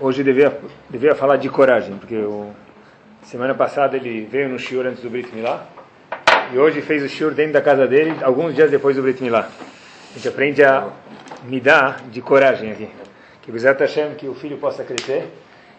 [0.00, 0.56] Hoje devia,
[0.88, 2.16] devia falar de coragem, porque
[3.22, 5.66] semana passada ele veio no shiur antes do Brit Milá,
[6.52, 9.48] e hoje fez o shiur dentro da casa dele, alguns dias depois do Brit Milá.
[10.10, 10.88] A gente aprende a
[11.44, 12.88] me dar de coragem aqui.
[13.42, 15.26] Que o Hashem, que o filho possa crescer.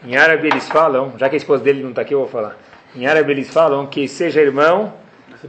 [0.03, 2.57] Em árabe eles falam, já que a esposa dele não está aqui, eu vou falar.
[2.95, 4.93] Em árabe eles falam que seja irmão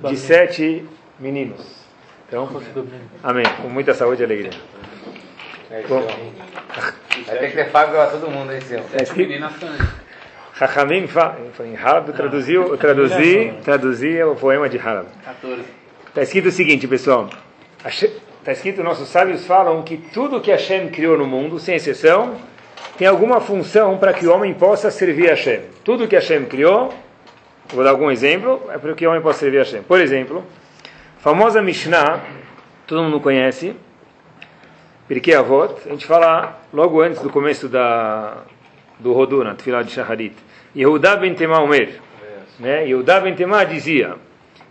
[0.08, 0.86] de sete
[1.18, 1.80] meninos.
[2.28, 2.48] Então,
[3.22, 3.44] amém.
[3.62, 4.50] Com muita saúde e alegria.
[5.88, 6.06] Bom,
[7.30, 8.84] vai ter que ter Fábio para todo mundo esse ano.
[8.92, 9.32] É escrito.
[10.54, 11.08] Chachamim
[11.64, 15.06] em Halab traduziu, traduzi, traduzi o poema de Halab.
[16.08, 17.30] Está escrito o seguinte, pessoal.
[17.84, 22.36] Está escrito, nossos sábios falam que tudo que Hashem criou no mundo, sem exceção,
[22.98, 25.60] tem alguma função para que o homem possa servir a Hashem.
[25.82, 26.92] Tudo que Hashem criou,
[27.68, 29.82] vou dar algum exemplo, é para que o homem possa servir a Hashem.
[29.82, 30.44] Por exemplo,
[31.20, 32.20] famosa Mishnah,
[32.86, 33.74] todo mundo conhece,
[35.10, 38.44] Pirkei Avot, a gente fala logo antes do começo da,
[38.96, 40.36] do Roduna, Tfilah de Shaharit.
[40.72, 42.00] Yehuda ben Temah Omer.
[42.60, 42.86] Né?
[42.86, 44.14] Yehuda ben Temah dizia,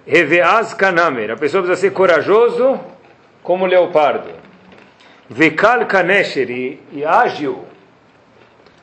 [0.07, 2.79] Reveaz Kanamer, a pessoa precisa ser corajoso
[3.43, 4.29] como leopardo.
[5.29, 7.65] Vekal Kanesher, e ágil,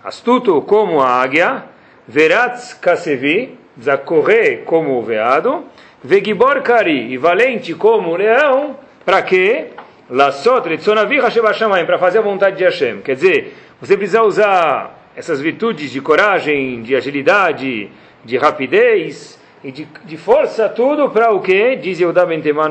[0.04, 1.64] astuto como a águia.
[2.06, 5.64] Veratz Kasevi, precisa correr como o veado.
[6.04, 8.76] Vegibor Kari, e valente como o leão.
[9.06, 9.68] Para quê?
[10.08, 13.00] Para fazer a vontade de Hashem.
[13.00, 17.90] Quer dizer, você precisa usar essas virtudes de coragem, de agilidade,
[18.24, 21.76] de rapidez e de, de força, tudo para o que?
[21.76, 22.68] Diz Yehuda Ben Temah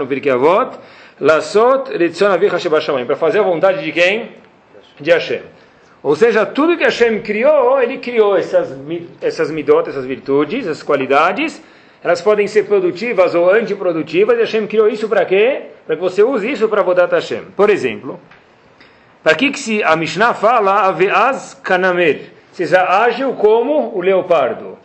[3.05, 4.31] para fazer a vontade de quem?
[4.99, 5.42] De Hashem.
[6.02, 8.77] Ou seja, tudo que Hashem criou, ele criou essas,
[9.22, 11.61] essas midot, essas virtudes, essas qualidades,
[12.06, 15.64] elas podem ser produtivas ou antiprodutivas, e Hashem criou isso para quê?
[15.88, 17.45] Para que você use isso para Vodat Hashem.
[17.56, 18.20] Por exemplo,
[19.23, 24.78] para que, se a Mishnah fala Aveaz Kanamer, seja ágil como o leopardo.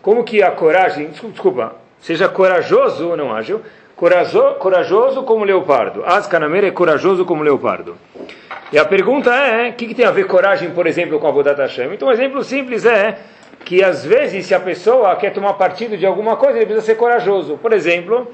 [0.00, 3.60] Como que a coragem, desculpa, seja corajoso, não ágil,
[3.94, 6.02] corajoso, corajoso como o leopardo.
[6.06, 7.94] Az Kanamer é corajoso como o leopardo.
[8.72, 11.30] E a pergunta é, o que, que, tem a ver coragem, por exemplo, com a
[11.30, 11.92] Vodat Hashem?
[11.92, 13.18] Então, um exemplo simples é
[13.64, 16.96] que às vezes se a pessoa quer tomar partido de alguma coisa, ele precisa ser
[16.96, 17.56] corajoso.
[17.56, 18.30] Por exemplo,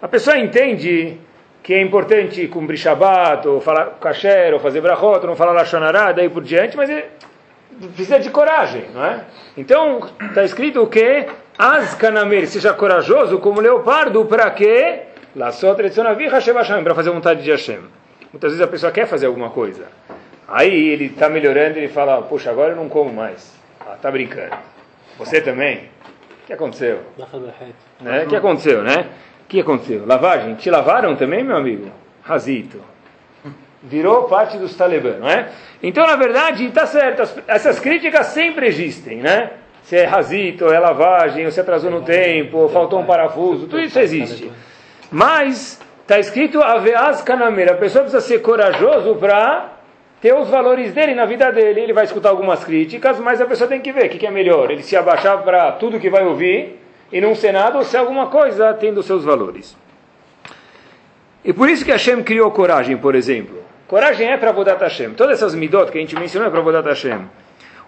[0.00, 1.18] a pessoa entende
[1.62, 6.10] que é importante cumprir Shabbat, ou falar kasher, ou fazer brachot, ou não falar lachonará,
[6.10, 7.04] daí por diante, mas ele
[7.94, 9.20] precisa de coragem, não é?
[9.56, 11.26] Então, está escrito que
[11.56, 15.02] as kanamer, seja corajoso como leopardo, para quê?
[16.82, 17.80] Para fazer vontade de Hashem.
[18.32, 19.84] Muitas vezes a pessoa quer fazer alguma coisa.
[20.48, 23.61] Aí ele está melhorando ele fala, poxa, agora eu não como mais.
[23.86, 24.56] Ah, tá brincando.
[25.18, 25.90] Você também?
[26.42, 27.00] O que aconteceu?
[28.00, 28.24] Né?
[28.24, 29.06] O que aconteceu, né?
[29.44, 30.06] O que aconteceu?
[30.06, 30.54] Lavagem?
[30.54, 31.90] Te lavaram também, meu amigo?
[32.22, 32.80] Razito.
[33.82, 35.48] Virou parte dos talibã, não é?
[35.82, 37.42] Então, na verdade, está certo.
[37.48, 39.50] Essas críticas sempre existem, né?
[39.82, 43.80] Se é razito, é lavagem, ou se atrasou no tempo, ou faltou um parafuso, tudo
[43.80, 44.50] isso existe.
[45.10, 47.24] Mas, está escrito Aveaz.
[47.28, 49.72] A pessoa precisa ser corajoso para
[50.22, 51.80] ter os valores dele na vida dele.
[51.80, 54.30] Ele vai escutar algumas críticas, mas a pessoa tem que ver o que, que é
[54.30, 54.70] melhor.
[54.70, 56.78] Ele se abaixar para tudo que vai ouvir
[57.12, 59.76] e não ser nada, ou ser alguma coisa tendo seus valores.
[61.44, 63.60] E por isso que Hashem criou coragem, por exemplo.
[63.88, 65.10] Coragem é para Vodat Hashem.
[65.10, 67.26] Todas essas midot que a gente mencionou é para Vodat Hashem.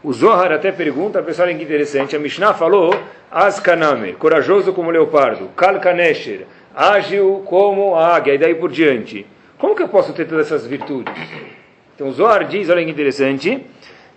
[0.03, 2.95] O Zohar até pergunta, pessoal, que interessante, a Mishnah falou,
[3.31, 9.25] Askaname, corajoso como leopardo, Kalkanesher, ágil como a águia, e daí por diante.
[9.57, 11.15] Como que eu posso ter todas essas virtudes?
[11.95, 13.65] Então Zohar diz, olha que interessante,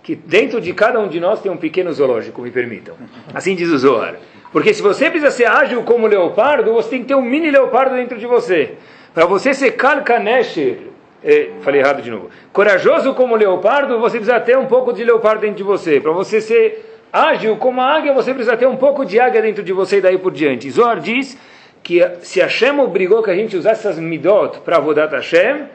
[0.02, 2.94] que dentro de cada um de nós tem um pequeno zoológico, me permitam.
[3.32, 4.16] Assim diz o Zohar.
[4.52, 7.94] Porque se você precisa ser ágil como leopardo, você tem que ter um mini leopardo
[7.94, 8.74] dentro de você.
[9.12, 10.78] Para você ser kalkanesher,
[11.22, 15.42] eh, falei errado de novo, corajoso como leopardo, você precisa ter um pouco de leopardo
[15.42, 16.00] dentro de você.
[16.00, 19.62] Para você ser ágil como a águia, você precisa ter um pouco de águia dentro
[19.62, 20.70] de você e daí por diante.
[20.70, 21.36] Zohar diz
[21.82, 25.66] que se Hashem obrigou que a gente usasse essas midot para Vodat Hashem,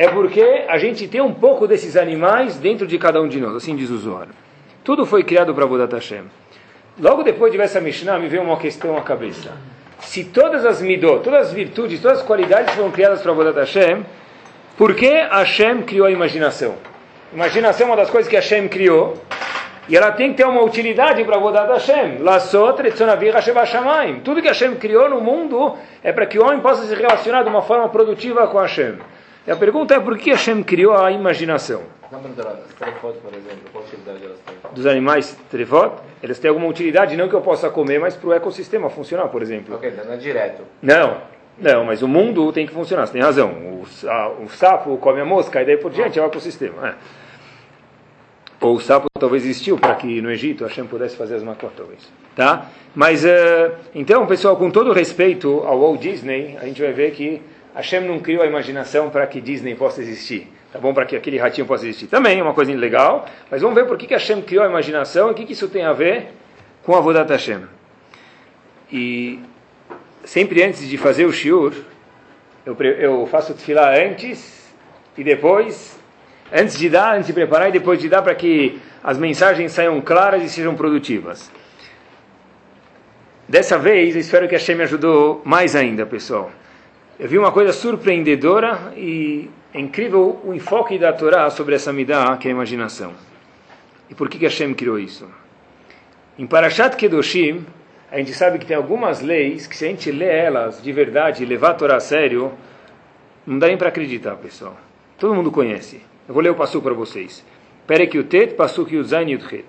[0.00, 3.54] é porque a gente tem um pouco desses animais dentro de cada um de nós,
[3.54, 4.28] assim diz o Zohar.
[4.82, 6.22] Tudo foi criado para Vodat Hashem.
[6.98, 9.52] Logo depois de ver essa Mishnah, me veio uma questão à cabeça.
[9.98, 14.02] Se todas as midot, todas as virtudes, todas as qualidades foram criadas para Vodat Hashem,
[14.78, 16.76] por que Hashem criou a imaginação?
[17.30, 19.18] Imaginação é uma das coisas que Hashem criou,
[19.86, 22.20] e ela tem que ter uma utilidade para Vodat Hashem.
[24.24, 27.50] Tudo que Hashem criou no mundo é para que o homem possa se relacionar de
[27.50, 28.94] uma forma produtiva com Hashem.
[29.50, 31.82] E a pergunta é por que Hashem criou a imaginação?
[34.72, 38.32] Dos animais trefot, eles têm alguma utilidade, não que eu possa comer, mas para o
[38.32, 39.74] ecossistema funcionar, por exemplo.
[39.74, 40.62] Ok, não é direto.
[40.80, 41.16] Não,
[41.58, 43.50] não, mas o mundo tem que funcionar, você tem razão.
[43.50, 46.90] O, a, o sapo come a mosca e daí por diante é o ecossistema.
[46.90, 46.94] É.
[48.60, 52.08] Ou o sapo talvez existiu para que no Egito Hashem pudesse fazer as macot, talvez.
[52.36, 52.66] Tá?
[52.94, 57.42] Mas, uh, então, pessoal, com todo respeito ao Walt Disney, a gente vai ver que
[57.74, 60.48] Hashem não criou a imaginação para que Disney possa existir.
[60.72, 60.94] Tá bom?
[60.94, 62.06] Para que aquele ratinho possa existir.
[62.06, 65.28] Também é uma coisa legal, mas vamos ver por que, que Hashem criou a imaginação
[65.28, 66.28] e o que, que isso tem a ver
[66.84, 67.62] com a Vodat Hashem.
[68.92, 69.40] E
[70.24, 71.74] sempre antes de fazer o shiur,
[72.64, 74.72] eu, eu faço tefilá antes
[75.16, 75.98] e depois,
[76.52, 80.00] antes de dar, antes de preparar e depois de dar, para que as mensagens saiam
[80.00, 81.50] claras e sejam produtivas.
[83.48, 86.52] Dessa vez, eu espero que a Hashem me ajudou mais ainda, pessoal.
[87.20, 92.38] Eu vi uma coisa surpreendedora e é incrível o enfoque da Torá sobre essa midah,
[92.38, 93.12] que é a imaginação.
[94.08, 95.28] E por que, Hashem criou isso?
[96.38, 97.66] Em Parashat Kedoshim,
[98.10, 101.42] a gente sabe que tem algumas leis que se a gente lê elas de verdade
[101.42, 102.52] e levar a Torá a sério,
[103.46, 104.74] não dá nem para acreditar, pessoal.
[105.18, 106.00] Todo mundo conhece.
[106.26, 107.44] Eu vou ler o passo para vocês.
[107.86, 109.66] Perek Yutet, Pasuk Yudzain Yudchet.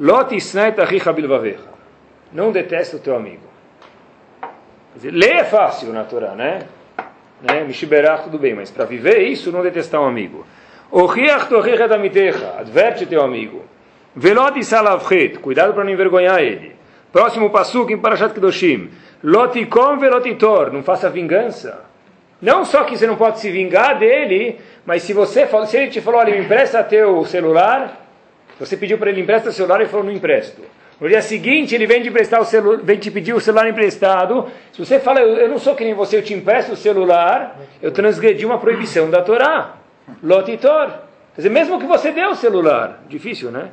[0.00, 1.68] Lot isnait achicha bilvavecha.
[2.32, 3.44] Não detesta o teu amigo.
[5.02, 6.66] Ler é fácil na Torá, né?
[7.44, 7.64] Né?
[7.64, 10.46] Mishiberach, tudo bem, mas para viver isso, não detestar um amigo.
[10.90, 12.54] Ochiach tochicha damitecha.
[12.58, 13.62] Adverte teu amigo.
[14.16, 15.38] Velot salavchet.
[15.38, 16.74] Cuidado para não envergonhar ele.
[17.12, 18.90] Próximo passo em Parashat Kedoshim.
[19.22, 20.72] Lotikom velotitor.
[20.72, 21.84] Não faça vingança.
[22.40, 26.00] Não só que você não pode se vingar dele, mas se você se ele te
[26.00, 28.04] falou, olha, me empresta teu celular,
[28.58, 30.60] você pediu para ele empresta o celular e falou, não empresto.
[31.00, 34.46] No dia seguinte, ele vem te, emprestar o celular, vem te pedir o celular emprestado.
[34.72, 37.90] Se você fala, eu, não sou que nem você, eu te empresto o celular, eu
[37.90, 39.76] transgredi uma proibição da Torá.
[40.22, 40.90] Lotitor.
[41.34, 43.02] Quer dizer, mesmo que você dê o celular.
[43.08, 43.70] Difícil, né?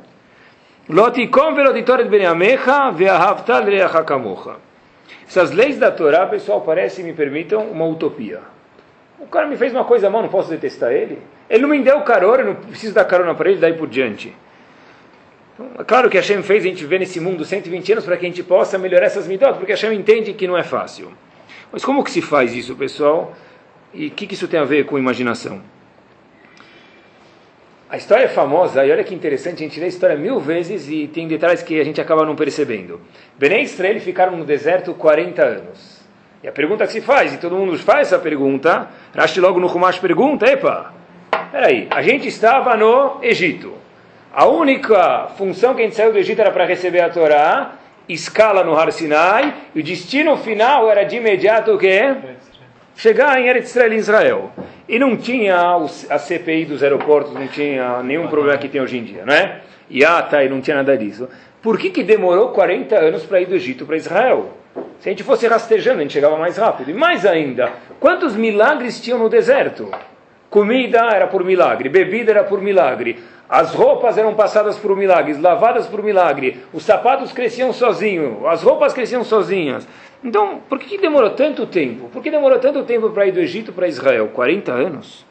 [0.88, 4.56] Lotikom veloditoret beneamecha ve'ahavtal reachakamocha.
[5.26, 8.40] Essas leis da Torá, pessoal, parece, me permitam, uma utopia.
[9.20, 11.22] O cara me fez uma coisa mal, não posso detestar ele?
[11.48, 14.34] Ele não me deu carona, eu não preciso dar carona para ele, daí por diante.
[15.86, 18.42] Claro que Hashem fez a gente ver nesse mundo 120 anos para que a gente
[18.42, 21.12] possa melhorar essas midot, porque Hashem entende que não é fácil.
[21.70, 23.34] Mas como que se faz isso, pessoal?
[23.94, 25.60] E o que, que isso tem a ver com imaginação?
[27.88, 30.88] A história é famosa, e olha que interessante, a gente lê a história mil vezes
[30.88, 32.98] e tem detalhes que a gente acaba não percebendo.
[33.38, 36.00] Bené Israel ficaram no deserto 40 anos.
[36.42, 39.66] E a pergunta que se faz, e todo mundo faz essa pergunta, Rashi logo no
[39.66, 40.94] Rumash pergunta, epa,
[41.50, 43.81] peraí, a gente estava no Egito.
[44.34, 47.72] A única função que a gente saiu do Egito era para receber a Torá,
[48.08, 52.14] escala no Har Sinai, e o destino final era de imediato o quê?
[52.96, 54.52] Chegar em Eretz Israel, em Israel.
[54.88, 55.76] E não tinha
[56.08, 59.60] a CPI dos aeroportos, não tinha nenhum problema que tem hoje em dia, não é?
[59.90, 61.28] IATA e não tinha nada disso.
[61.60, 64.56] Por que, que demorou 40 anos para ir do Egito para Israel?
[65.00, 66.90] Se a gente fosse rastejando, a gente chegava mais rápido.
[66.90, 67.70] E mais ainda,
[68.00, 69.90] quantos milagres tinham no deserto?
[70.48, 73.18] Comida era por milagre, bebida era por milagre,
[73.52, 78.94] as roupas eram passadas por milagres, lavadas por milagre, os sapatos cresciam sozinhos, as roupas
[78.94, 79.86] cresciam sozinhas.
[80.24, 82.08] Então, por que, demorou tanto tempo?
[82.08, 84.28] Por que demorou tanto tempo para ir do Egito para Israel?
[84.28, 85.26] 40 anos?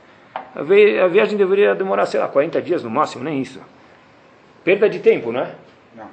[0.56, 3.60] A, viagem deveria demorar, sei lá, 40 dias no máximo, nem isso.
[4.64, 5.56] Perda de tempo, não é?
[5.98, 6.06] Não.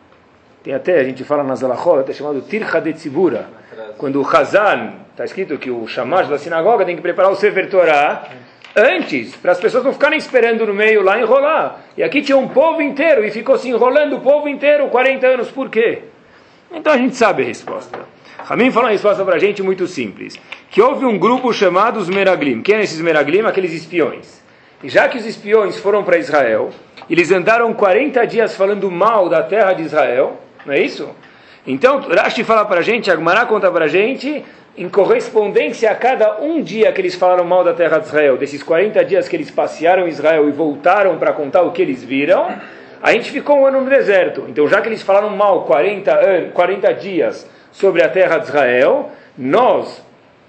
[0.65, 3.51] Tem até, a gente fala na Zalachot, é chamado Tircha de Tzibura.
[3.99, 7.69] Quando o Hazan, está escrito que o chamado da sinagoga tem que preparar o Sefer
[7.69, 8.31] Torah
[8.81, 11.81] antes, para as pessoas não ficarem esperando no meio lá enrolar.
[11.97, 15.51] E aqui tinha um povo inteiro e ficou se enrolando o povo inteiro 40 anos,
[15.51, 16.03] por quê?
[16.73, 17.99] Então a gente sabe a resposta.
[18.39, 20.39] Ramim fala uma resposta para a gente muito simples.
[20.71, 22.63] Que houve um grupo chamado os Meraglim.
[22.63, 23.43] Quem é esses Meraglim?
[23.43, 24.43] Aqueles espiões.
[24.83, 26.71] E já que os espiões foram para Israel,
[27.11, 31.09] eles andaram 40 dias falando mal da terra de Israel, não é isso?
[31.67, 34.45] Então, Rashi fala para a gente, Agmará conta para a gente,
[34.77, 38.63] em correspondência a cada um dia que eles falaram mal da terra de Israel, desses
[38.63, 42.49] 40 dias que eles passearam Israel e voltaram para contar o que eles viram,
[43.03, 44.45] a gente ficou um ano no deserto.
[44.49, 50.03] Então, já que eles falaram mal 40, 40 dias sobre a terra de Israel, nós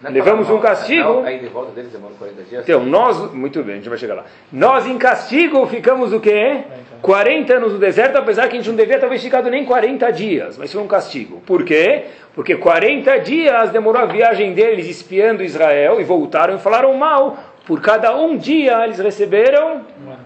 [0.04, 1.24] levamos um castigo.
[1.26, 2.64] Aí de volta deles demora 40 dias.
[2.64, 4.26] Então, nós, muito bem, a gente vai chegar lá.
[4.52, 6.64] Nós em castigo ficamos o quê?
[7.02, 10.58] 40 anos no deserto, apesar que a gente não devia ter ficado nem 40 dias,
[10.58, 11.42] mas foi um castigo.
[11.46, 12.06] Por quê?
[12.34, 17.38] Porque 40 dias demorou a viagem deles espiando Israel e voltaram e falaram mal.
[17.66, 19.86] Por cada um dia eles receberam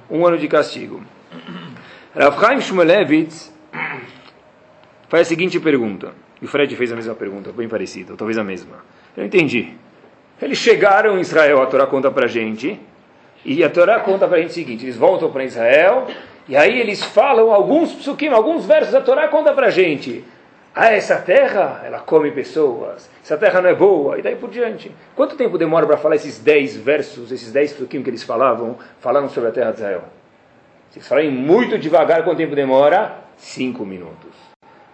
[0.09, 1.01] um ano de castigo.
[2.15, 3.53] Rav Chaim Shmulevitz
[5.09, 6.11] faz a seguinte pergunta.
[6.41, 8.83] E o Fred fez a mesma pergunta, bem parecida, ou talvez a mesma.
[9.15, 9.73] Eu entendi.
[10.41, 12.79] Eles chegaram em Israel, a Torá conta para a gente,
[13.45, 16.07] e a Torá conta para a gente o seguinte: eles voltam para Israel,
[16.47, 20.23] e aí eles falam alguns psukim, alguns versos da Torá conta para a gente.
[20.75, 24.91] Ah, essa terra, ela come pessoas, essa terra não é boa, e daí por diante.
[25.15, 29.29] Quanto tempo demora para falar esses dez versos, esses dez psukim que eles falavam, falaram
[29.29, 30.03] sobre a terra de Israel?
[30.89, 33.17] Se falarem muito devagar, quanto tempo demora?
[33.37, 34.31] Cinco minutos.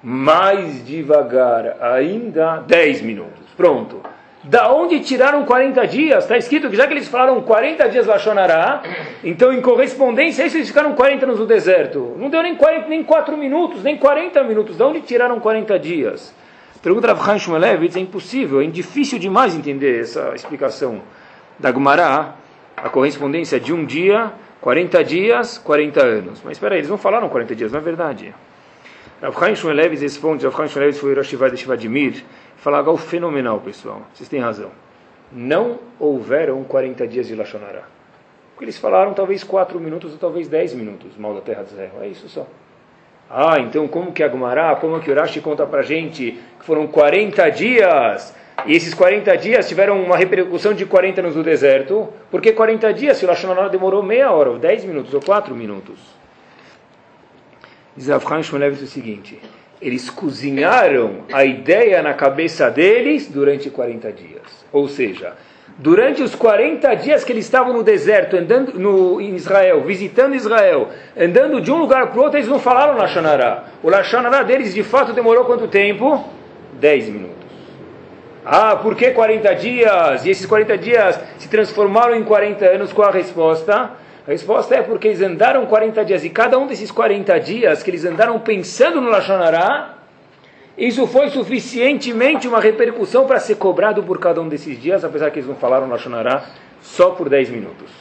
[0.04, 3.46] Mais devagar ainda, dez minutos.
[3.56, 4.02] Pronto.
[4.43, 6.24] Da onde tiraram 40 dias?
[6.24, 8.81] Está escrito que já que eles falaram 40 dias Lachonará,
[9.22, 12.15] então em correspondência a isso eles ficaram 40 anos no deserto.
[12.17, 14.77] Não deu nem, 40, nem 4 minutos, nem 40 minutos.
[14.77, 16.34] Da onde tiraram 40 dias?
[16.81, 21.01] Pergunta Rav Chaim Shmulevitz, é impossível, é difícil demais entender essa explicação
[21.60, 22.36] da Gumará,
[22.77, 24.31] a correspondência de um dia,
[24.62, 26.41] 40 dias, 40 anos.
[26.46, 28.34] Mas espera aí, eles não falaram 40 dias, não é verdade.
[29.22, 32.24] Rav Chaim Shmulevitz responde, Rav Chaim Shmulevitz foi Rosh de Shivadimir,
[32.60, 34.01] falar algo fenomenal, pessoal.
[34.13, 34.72] Vocês têm razão.
[35.32, 37.84] Não houveram 40 dias de Lachonará.
[38.54, 41.94] Porque eles falaram talvez 4 minutos ou talvez 10 minutos mal da terra de Israel.
[42.01, 42.46] É isso só.
[43.30, 48.36] Ah, então como que Agmará, como que Urashi conta pra gente que foram 40 dias
[48.66, 52.10] e esses 40 dias tiveram uma repercussão de 40 anos no deserto?
[52.32, 55.56] Por que 40 dias se o Lashonará demorou meia hora, ou 10 minutos, ou 4
[55.56, 56.00] minutos?
[57.96, 59.39] Diz Avchan Shmulevitz o seguinte,
[59.82, 64.66] eles cozinharam a ideia na cabeça deles durante 40 dias.
[64.72, 65.34] Ou seja,
[65.82, 70.90] Durante os 40 dias que eles estavam no deserto, andando no, em Israel, visitando Israel,
[71.18, 73.64] andando de um lugar para o outro, eles não falaram Lashonará.
[73.82, 76.26] O Lashonará deles, de fato, demorou quanto tempo?
[76.74, 77.36] 10 minutos.
[78.46, 80.26] Ah, por que 40 dias?
[80.26, 82.92] E esses 40 dias se transformaram em 40 anos?
[82.92, 83.92] Qual a resposta?
[84.28, 86.24] A resposta é porque eles andaram 40 dias.
[86.24, 89.96] E cada um desses 40 dias que eles andaram pensando no Lashonará,
[90.78, 95.40] isso foi suficientemente uma repercussão para ser cobrado por cada um desses dias, apesar que
[95.40, 96.46] eles não falaram Lashonará
[96.82, 97.92] só por 10 minutos.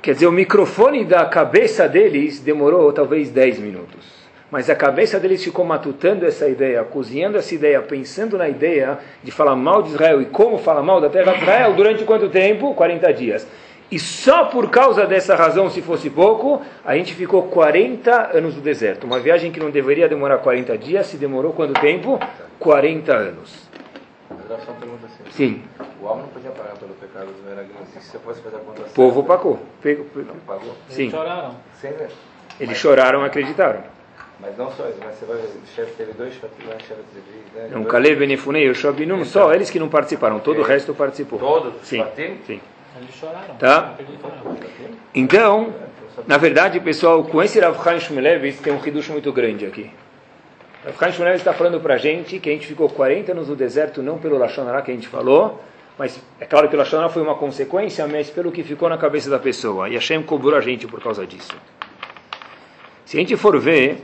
[0.00, 4.23] Quer dizer, o microfone da cabeça deles demorou talvez 10 minutos.
[4.50, 9.30] Mas a cabeça deles ficou matutando essa ideia, cozinhando essa ideia, pensando na ideia de
[9.30, 12.74] falar mal de Israel e como falar mal da terra de Israel durante quanto tempo?
[12.74, 13.46] 40 dias.
[13.90, 18.60] E só por causa dessa razão, se fosse pouco, a gente ficou 40 anos no
[18.60, 19.04] deserto.
[19.04, 22.18] Uma viagem que não deveria demorar 40 dias, se demorou quanto tempo?
[22.58, 23.68] 40 anos.
[24.28, 25.30] Assim.
[25.30, 25.62] Sim.
[26.00, 27.88] O homem não podia pagar pelo pecado dos meragrinos.
[27.88, 29.60] Se você fosse fazer a conta O povo pagou.
[29.82, 30.74] Pegou, Não pagou?
[30.88, 31.02] Sim.
[31.02, 31.56] Eles choraram.
[31.80, 32.10] Ver.
[32.60, 33.93] Eles choraram e acreditaram.
[34.44, 37.00] Mas não só isso, mas você vai ver, o chefe teve dois chefes lá, chefe
[37.14, 37.68] de né?
[37.76, 40.38] Um Dois- Caleb, Benefunei e o Shobinum, só eles que não participaram.
[40.38, 41.38] Todo o resto participou.
[41.38, 41.72] Todos?
[41.82, 42.04] Sim.
[42.46, 42.60] Sim.
[42.96, 43.54] Eles choraram.
[43.56, 43.80] Tá.
[43.80, 44.56] não acreditaram.
[45.14, 45.74] Então,
[46.26, 49.90] na verdade, pessoal, com esse Rav Chaim Shmulevitz tem um riducho muito grande aqui.
[50.84, 53.56] Rav Chaim Shmulevitz está falando para a gente que a gente ficou 40 anos no
[53.56, 55.60] deserto, não pelo Lashonará que a gente falou,
[55.98, 59.30] mas é claro que o Lashonará foi uma consequência, mas pelo que ficou na cabeça
[59.30, 59.88] da pessoa.
[59.88, 61.54] E Hashem cobrou a gente por causa disso.
[63.04, 64.00] Se a gente for ver,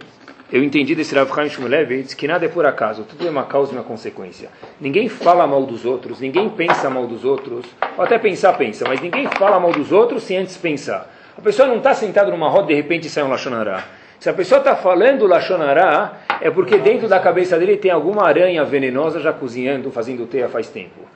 [0.52, 3.72] eu entendi desse Rav Chaim Shmulevitz que nada é por acaso, tudo é uma causa
[3.72, 4.48] e uma consequência.
[4.80, 7.64] Ninguém fala mal dos outros, ninguém pensa mal dos outros,
[7.96, 11.08] ou até pensar, pensa, mas ninguém fala mal dos outros sem antes pensar.
[11.38, 13.84] A pessoa não está sentada numa roda de repente sai um Lachonará.
[14.18, 18.64] Se a pessoa está falando Lachonará, é porque dentro da cabeça dele tem alguma aranha
[18.64, 21.09] venenosa já cozinhando, fazendo teia faz tempo.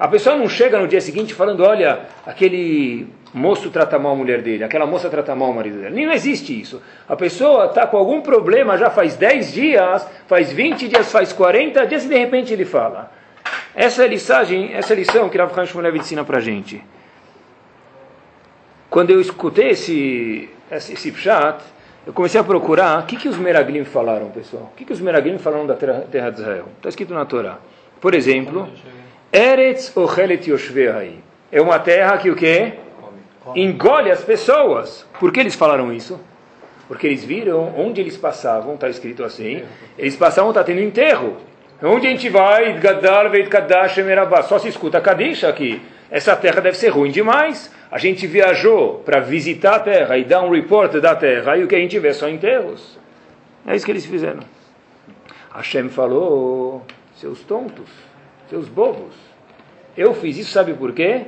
[0.00, 4.40] A pessoa não chega no dia seguinte falando, olha, aquele moço trata mal a mulher
[4.40, 5.94] dele, aquela moça trata mal o marido dela.
[5.94, 6.80] Não existe isso.
[7.06, 11.86] A pessoa está com algum problema já faz 10 dias, faz 20 dias, faz 40
[11.86, 13.12] dias e de repente ele fala.
[13.74, 14.40] Essa é a lição,
[14.72, 16.82] essa é a lição que Rav Chaim Shmulevitz ensina para gente.
[18.88, 21.14] Quando eu escutei esse, esse, esse
[22.06, 24.70] eu comecei a procurar o que, que os Meraglim falaram, pessoal.
[24.72, 26.68] O que, que os Meraglim falaram da terra, terra de Israel?
[26.78, 27.58] Está escrito na Torá.
[28.00, 28.66] Por exemplo,
[29.32, 31.14] Eretz Ochelet Yoshvehai.
[31.52, 32.74] É uma terra que o quê?
[33.54, 35.06] Engole as pessoas.
[35.18, 36.20] Por que eles falaram isso?
[36.88, 39.62] Porque eles viram onde eles passavam, está escrito assim,
[39.96, 41.36] eles passavam, está tendo enterro.
[41.80, 42.76] Onde a gente vai,
[44.48, 45.80] só se escuta Kadisha aqui.
[46.10, 47.72] Essa terra deve ser ruim demais.
[47.90, 51.68] A gente viajou para visitar a terra e dar um report da terra, e o
[51.68, 52.98] que a gente vê são enterros.
[53.64, 54.40] É isso que eles fizeram.
[55.54, 56.84] Hashem falou,
[57.14, 57.88] seus tontos,
[58.50, 59.14] seus bobos.
[59.96, 61.22] Eu fiz isso, sabe por quê?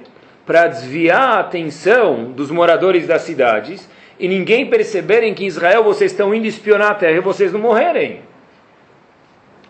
[0.45, 3.89] Para desviar a atenção dos moradores das cidades
[4.19, 7.61] e ninguém perceberem que em Israel vocês estão indo espionar a terra e vocês não
[7.61, 8.21] morrerem.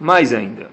[0.01, 0.69] Mais ainda.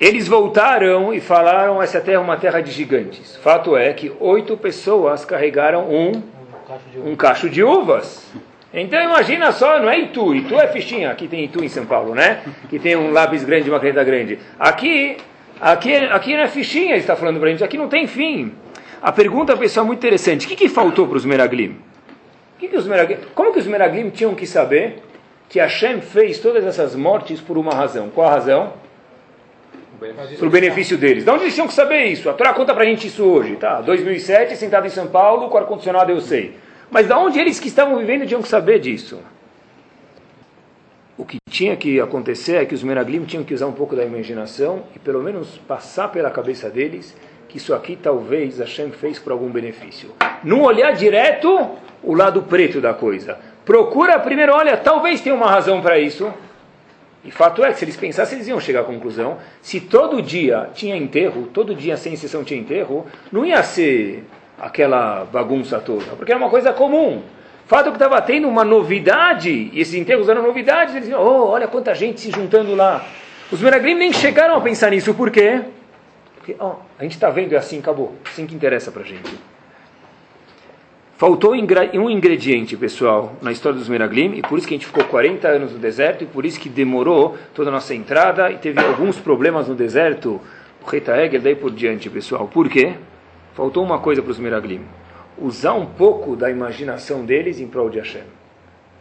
[0.00, 3.36] Eles voltaram e falaram: essa terra é uma terra de gigantes.
[3.36, 8.32] Fato é que oito pessoas carregaram um, Um cacho de um cacho de uvas.
[8.74, 12.12] Então imagina só, não é Itu, Itu é fichinha, aqui tem Itu em São Paulo,
[12.12, 12.42] né?
[12.68, 14.40] Que tem um lápis grande e uma caneta grande.
[14.58, 15.16] Aqui,
[15.60, 18.52] aqui, aqui não é fichinha, ele está falando para a gente, aqui não tem fim.
[19.00, 20.46] A pergunta, pessoal, é muito interessante.
[20.46, 21.76] O que, que faltou para os Meraglim?
[22.58, 23.18] Que que os Meraglim?
[23.32, 25.02] Como que os Meraglim tinham que saber
[25.48, 28.08] que Hashem fez todas essas mortes por uma razão?
[28.08, 28.72] Qual a razão?
[30.38, 31.24] Para o benefício deles.
[31.24, 32.28] De onde eles tinham que saber isso?
[32.28, 33.54] A Torá conta para a gente isso hoje.
[33.54, 36.63] Tá, 2007, sentado em São Paulo, com ar-condicionado eu sei.
[36.94, 39.18] Mas de onde eles que estavam vivendo tinham que saber disso?
[41.18, 44.04] O que tinha que acontecer é que os Meraglim tinham que usar um pouco da
[44.04, 47.12] imaginação e pelo menos passar pela cabeça deles
[47.48, 50.10] que isso aqui talvez Hashem fez por algum benefício.
[50.44, 51.68] Não olhar direto
[52.00, 53.40] o lado preto da coisa.
[53.64, 56.32] Procura primeiro, olha, talvez tenha uma razão para isso.
[57.24, 59.38] E fato é que se eles pensassem, eles iam chegar à conclusão.
[59.60, 64.22] Se todo dia tinha enterro, todo dia sem exceção tinha enterro, não ia ser
[64.58, 67.22] aquela bagunça toda, porque era uma coisa comum.
[67.66, 71.48] Fato é que estava tendo uma novidade, e esses enterros eram novidades, eles diziam, oh,
[71.48, 73.04] olha quanta gente se juntando lá.
[73.50, 75.62] Os Meraglim nem chegaram a pensar nisso, por quê?
[76.36, 78.14] Porque oh, a gente está vendo é assim, acabou.
[78.24, 79.32] Assim que interessa para gente.
[81.16, 85.04] Faltou um ingrediente, pessoal, na história dos Meraglim, e por isso que a gente ficou
[85.04, 88.80] 40 anos no deserto, e por isso que demorou toda a nossa entrada, e teve
[88.80, 90.40] alguns problemas no deserto,
[90.84, 92.46] o Reta Egel, daí por diante, pessoal.
[92.46, 92.94] Por quê?
[93.54, 94.82] Faltou uma coisa para os Meraglim.
[95.38, 98.24] Usar um pouco da imaginação deles em prol de Hashem.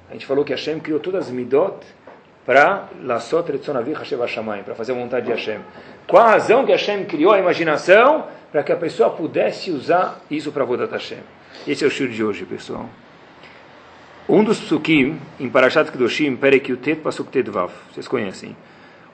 [0.09, 1.77] A gente falou que Hashem criou todas as midot
[2.45, 2.89] para
[4.65, 5.59] para fazer a vontade de Hashem.
[6.07, 8.27] Qual a razão que Hashem criou a imaginação?
[8.51, 11.19] Para que a pessoa pudesse usar isso para a vontade de Hashem.
[11.67, 12.87] Esse é o shur de hoje, pessoal.
[14.29, 18.55] Um dos psukim, em Parashat Kedoshim, Perekiutet Pasuk Tedvav, vocês conhecem.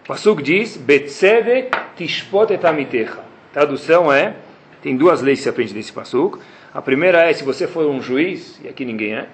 [0.03, 3.19] O Pasuk diz, Betzedek tishpot etamitecha.
[3.53, 4.35] Tradução é,
[4.81, 6.39] tem duas leis que se aprende desse Pasuk.
[6.73, 9.27] A primeira é, se você for um juiz, e aqui ninguém é,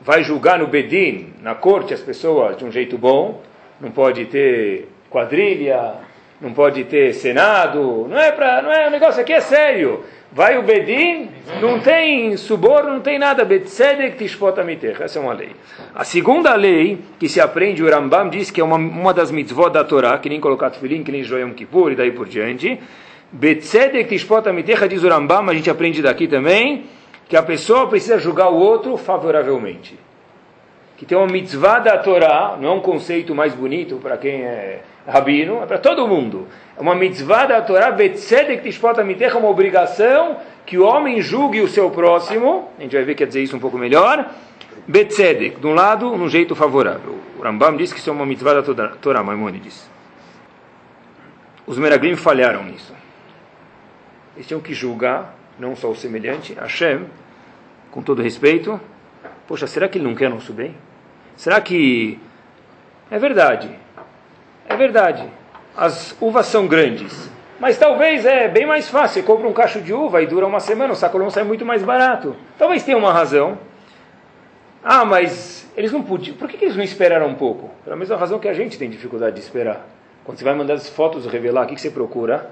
[0.00, 3.42] vai julgar no Bedin, na corte, as pessoas de um jeito bom,
[3.80, 5.94] não pode ter quadrilha,
[6.40, 10.02] não pode ter senado, não é para, não é, o negócio aqui é sério.
[10.34, 11.28] Vai o Bedin,
[11.60, 13.44] não tem suborno, não tem nada.
[13.44, 14.96] Betzedek tishpotamiter.
[15.02, 15.50] Essa é uma lei.
[15.94, 19.68] A segunda lei que se aprende, o Rambam diz que é uma, uma das mitzvot
[19.68, 22.80] da Torá, que nem colocar tefilim, que nem Joyom Kippur e daí por diante.
[23.32, 26.84] Betzedek tishpotamiter, diz o Rambam, a gente aprende daqui também,
[27.26, 29.98] que a pessoa precisa julgar o outro favoravelmente.
[30.98, 34.82] Que tem uma mitzvah da Torá, não é um conceito mais bonito para quem é
[35.08, 36.46] rabino, é para todo mundo.
[36.76, 41.68] É uma mitzvah da Torá, betzedek tishpota mitecha, uma obrigação que o homem julgue o
[41.68, 44.30] seu próximo, a gente vai ver que quer dizer isso um pouco melhor,
[44.86, 47.18] betzedek, de um lado, num jeito favorável.
[47.38, 49.90] O Rambam diz que isso é uma mitzvah da Torá, Maimonides.
[51.66, 53.01] Os Meraglim falharam nisso.
[54.34, 57.06] Eles tinham que julgar, não só o semelhante, Hashem,
[57.90, 58.80] com todo respeito,
[59.46, 60.74] poxa, será que ele não quer nosso bem?
[61.36, 62.18] Será que
[63.10, 63.70] é verdade?
[64.66, 65.28] É verdade.
[65.76, 67.30] As uvas são grandes.
[67.60, 69.22] Mas talvez é bem mais fácil.
[69.22, 72.34] Compra um cacho de uva e dura uma semana, o sacolão sai muito mais barato.
[72.58, 73.58] Talvez tenha uma razão.
[74.82, 76.36] Ah, mas eles não podiam.
[76.36, 77.70] Por que, que eles não esperaram um pouco?
[77.84, 79.86] Pela mesma razão que a gente tem dificuldade de esperar.
[80.24, 82.50] Quando você vai mandar as fotos revelar, o que, que você procura?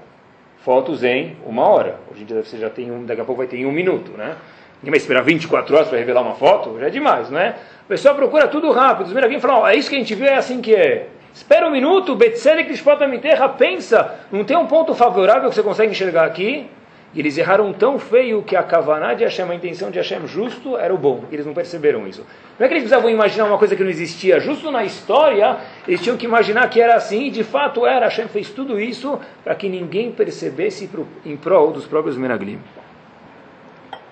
[0.63, 1.99] Fotos em uma hora.
[2.11, 4.11] Hoje em dia você já tem um, daqui a pouco vai ter em um minuto,
[4.11, 4.35] né?
[4.81, 6.79] Ninguém vai esperar 24 horas para revelar uma foto?
[6.79, 7.49] Já é demais, não é?
[7.49, 9.07] A pessoa procura tudo rápido.
[9.07, 11.07] Os meninos falam, oh, é isso que a gente vê, é assim que é.
[11.33, 12.73] Espera um minuto, Betselek
[13.19, 16.69] Terra pensa, não tem um ponto favorável que você consegue enxergar aqui?
[17.13, 20.77] E eles erraram tão feio que a Kavaná de Hashem, a intenção de Hashem justo,
[20.77, 21.25] era o bom.
[21.29, 22.25] Eles não perceberam isso.
[22.57, 24.39] Não é que eles precisavam imaginar uma coisa que não existia.
[24.39, 28.05] Justo na história, eles tinham que imaginar que era assim, e de fato era.
[28.05, 30.89] Hashem fez tudo isso para que ninguém percebesse
[31.25, 32.59] em prol dos próprios Menaglim.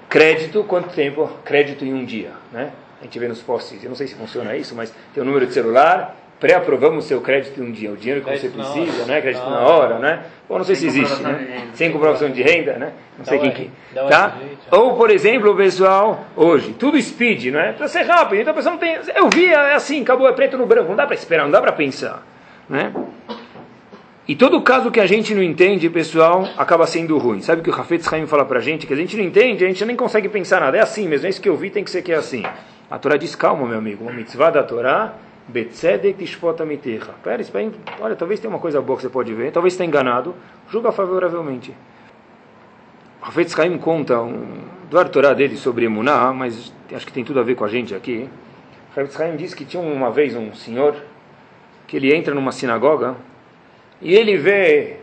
[0.09, 1.29] Crédito, quanto tempo?
[1.45, 2.31] Crédito em um dia.
[2.51, 2.71] Né?
[2.99, 5.27] A gente vê nos postes, eu não sei se funciona isso, mas tem o um
[5.27, 8.73] número de celular, pré-aprovamos o seu crédito em um dia, o dinheiro que crédito você
[8.73, 9.21] precisa, né?
[9.21, 10.23] crédito na hora, né?
[10.47, 11.67] Ou não sei se existe, né?
[11.73, 12.93] Sem comprovação de renda, né?
[13.17, 13.71] Não sei quem que.
[14.09, 14.37] Tá?
[14.71, 17.73] Ou, por exemplo, pessoal, hoje, tudo speed, não é?
[17.73, 18.97] Precisa ser rápido, então a pessoa não tem.
[19.15, 21.61] Eu vi, é assim, acabou, é preto no branco, não dá para esperar, não dá
[21.61, 22.25] para pensar,
[22.69, 22.93] né?
[24.27, 27.41] E todo caso que a gente não entende, pessoal, acaba sendo ruim.
[27.41, 28.85] Sabe o que o Rafetz Haim fala pra gente?
[28.85, 30.77] Que a gente não entende, a gente nem consegue pensar nada.
[30.77, 32.43] É assim mesmo, é isso que eu vi, tem que ser que é assim.
[32.89, 35.15] A Torá diz, calma, meu amigo, uma mitzvah da Torá
[35.49, 37.15] Betzedek tishpota miterra.
[37.23, 40.35] Pera, espera, olha, talvez tenha uma coisa boa que você pode ver, talvez está enganado,
[40.69, 41.73] julga favoravelmente.
[43.21, 47.39] O Hafetz Haim conta um, do Artorá dele sobre Emuná, mas acho que tem tudo
[47.39, 48.29] a ver com a gente aqui.
[48.89, 50.95] O Hafetz Haim diz que tinha uma vez um senhor
[51.87, 53.15] que ele entra numa sinagoga
[53.99, 54.98] e ele vê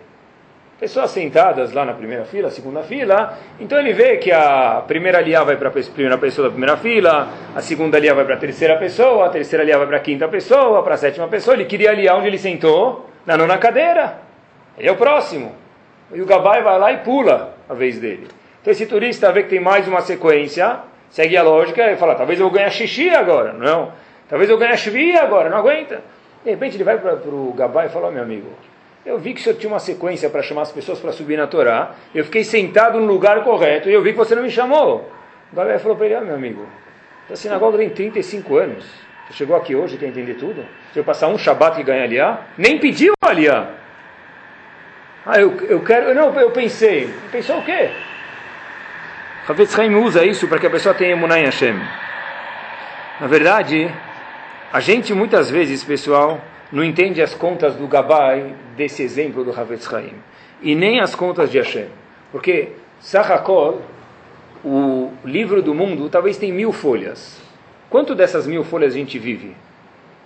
[0.78, 3.38] pessoas sentadas lá na primeira fila, segunda fila.
[3.58, 7.28] Então ele vê que a primeira aliá vai para a primeira pessoa da primeira fila,
[7.54, 10.28] a segunda aliá vai para a terceira pessoa, a terceira aliá vai para a quinta
[10.28, 11.54] pessoa, para a sétima pessoa.
[11.54, 14.18] Ele queria aliar onde ele sentou, na nona cadeira.
[14.78, 15.54] Ele é o próximo.
[16.12, 18.28] E o Gabai vai lá e pula a vez dele.
[18.60, 22.38] Então esse turista vê que tem mais uma sequência, segue a lógica e fala: talvez
[22.38, 23.52] eu ganhe xixi agora.
[23.52, 23.92] Não.
[24.28, 26.02] Talvez eu ganhe shvi agora, não aguenta.
[26.44, 28.48] De repente ele vai para o Gabai e fala: oh, meu amigo
[29.06, 31.46] Eu vi que o senhor tinha uma sequência para chamar as pessoas para subir na
[31.46, 31.94] Torá.
[32.12, 35.08] Eu fiquei sentado no lugar correto e eu vi que você não me chamou.
[35.52, 36.66] O Gabriel falou para ele, ah, meu amigo,
[37.30, 38.84] a sinagoga tem 35 anos.
[39.28, 40.66] Você chegou aqui hoje, quer entender tudo?
[40.92, 43.68] Se eu passar um Shabat e ganhar aliá, nem pediu aliá.
[45.24, 46.12] Ah, eu, eu quero.
[46.12, 47.08] Não, eu pensei.
[47.30, 47.90] Pensou o quê?
[49.48, 51.76] Havetz Haim usa isso para que a pessoa tenha emuná em Hashem.
[53.20, 53.88] Na verdade,
[54.72, 56.40] a gente muitas vezes, pessoal,
[56.76, 60.12] não entende as contas do Gabai desse exemplo do Havetz Haim.
[60.60, 61.86] E nem as contas de Hashem.
[62.30, 62.68] Porque
[63.00, 63.80] Sahakol,
[64.62, 67.40] o livro do mundo, talvez tem mil folhas.
[67.88, 69.56] Quanto dessas mil folhas a gente vive?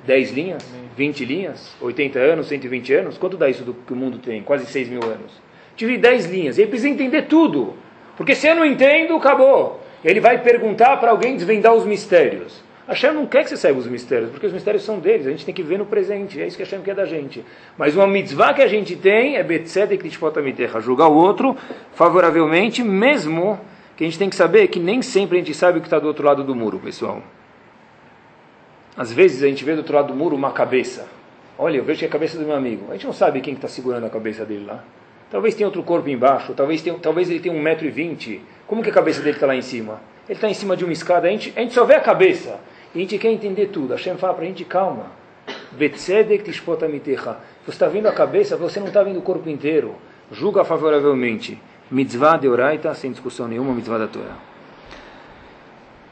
[0.05, 0.75] 10 linhas?
[0.97, 1.77] 20 linhas?
[1.81, 2.49] 80 anos?
[2.49, 3.17] 120 anos?
[3.17, 4.43] Quanto dá isso do que o mundo tem?
[4.43, 5.41] Quase 6 mil anos.
[5.77, 6.59] Tive 10 linhas.
[6.59, 7.75] E ele precisa entender tudo.
[8.17, 9.81] Porque se eu não entendo, acabou.
[10.05, 12.61] Ele vai perguntar para alguém desvendar os mistérios.
[12.88, 15.45] Hashem não quer que você saiba os mistérios, porque os mistérios são deles, a gente
[15.45, 17.45] tem que ver no presente, é isso que Hashem quer da gente.
[17.79, 21.57] Mas uma mitzvah que a gente tem é Betzedek Lishpotamitecha, julgar o outro
[21.95, 23.61] favoravelmente, mesmo
[23.97, 25.99] que a gente tem que saber que nem sempre a gente sabe o que está
[25.99, 27.23] do outro lado do muro, pessoal.
[28.97, 31.07] Às vezes a gente vê do outro lado do muro uma cabeça.
[31.59, 32.87] Olha, eu vejo que é a cabeça do meu amigo.
[32.88, 34.83] A gente não sabe quem está segurando a cabeça dele lá.
[35.31, 38.43] Talvez tenha outro corpo embaixo, talvez, tenha, talvez ele tenha um metro e vinte.
[38.66, 40.01] Como que a cabeça dele está lá em cima?
[40.29, 42.59] Ele está em cima de uma escada, a gente, a gente só vê a cabeça.
[42.94, 43.92] A gente quer entender tudo.
[43.92, 45.07] Hashem fala para a gente, calma.
[45.79, 46.12] Você
[47.68, 49.94] está vendo a cabeça, você não está vendo o corpo inteiro.
[50.33, 51.61] Julga favoravelmente.
[51.90, 54.37] Mitzvah de oraita, sem discussão nenhuma, mitzvah da Torá.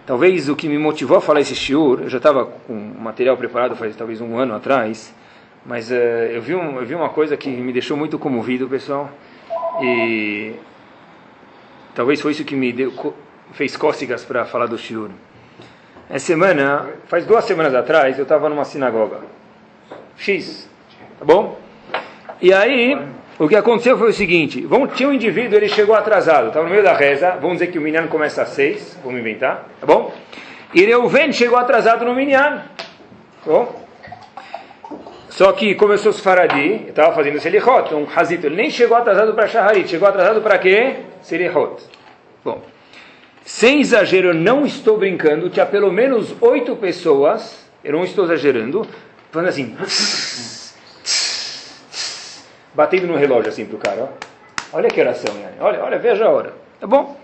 [0.07, 3.77] Talvez o que me motivou a falar esse shiur, eu já estava com material preparado
[3.77, 5.15] faz talvez um ano atrás,
[5.67, 9.11] mas uh, eu, vi um, eu vi uma coisa que me deixou muito comovido, pessoal,
[9.83, 10.55] e
[11.95, 13.15] talvez foi isso que me deu,
[13.53, 15.11] fez cócegas para falar do shiur.
[16.11, 19.19] Essa semana, faz duas semanas atrás, eu estava numa sinagoga.
[20.17, 20.67] X,
[21.19, 21.59] tá bom?
[22.41, 22.99] E aí,
[23.39, 26.71] o que aconteceu foi o seguinte: vamos, tinha um indivíduo, ele chegou atrasado, estava no
[26.71, 27.33] meio da reza.
[27.33, 30.15] Vamos dizer que o minyan começa às seis, vamos inventar, tá bom?
[30.75, 32.63] E Reuven chegou atrasado no minyan,
[33.45, 33.87] tá bom?
[35.29, 38.47] Só que começou os faradi, estava fazendo selichot, um hazito.
[38.47, 40.97] Ele nem chegou atrasado para shaharit, chegou atrasado para quê?
[41.21, 41.83] Selichot.
[42.43, 42.63] Bom.
[43.49, 48.87] Sem exagero, eu não estou brincando, tinha pelo menos oito pessoas, eu não estou exagerando,
[49.33, 49.75] falando assim,
[52.75, 54.77] batendo no relógio assim para o cara, ó.
[54.77, 57.19] olha que oração, olha, olha, veja a hora, tá bom?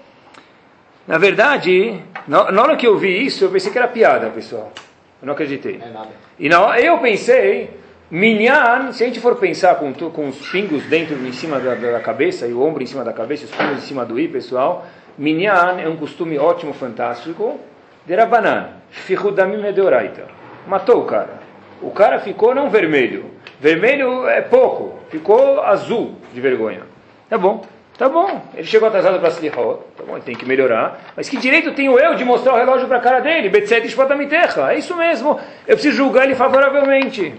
[1.06, 4.72] Na verdade, na, na hora que eu vi isso, eu pensei que era piada, pessoal,
[5.20, 5.74] eu não acreditei.
[5.74, 6.08] É nada.
[6.38, 7.68] E na eu pensei,
[8.10, 12.00] Minyan, se a gente for pensar com, com os pingos dentro, em cima da, da,
[12.00, 14.86] cabeça, e o ombro em cima da cabeça, os pingos em cima do i, pessoal,
[15.16, 17.60] Minyan é um costume ótimo, fantástico.
[18.06, 20.26] Derabanan, Fichudamim Medeoraita.
[20.66, 21.40] Matou o cara.
[21.80, 23.26] O cara ficou não vermelho.
[23.60, 24.98] Vermelho é pouco.
[25.10, 26.82] Ficou azul de vergonha.
[27.28, 27.64] Tá bom.
[27.96, 28.42] Tá bom.
[28.54, 31.12] Ele chegou atrasado para se Tá bom, ele tem que melhorar.
[31.16, 33.50] Mas que direito tenho eu de mostrar o relógio para a cara dele?
[33.88, 34.72] Shpotamitecha.
[34.72, 35.38] É isso mesmo.
[35.66, 37.34] Eu preciso julgar ele favoravelmente.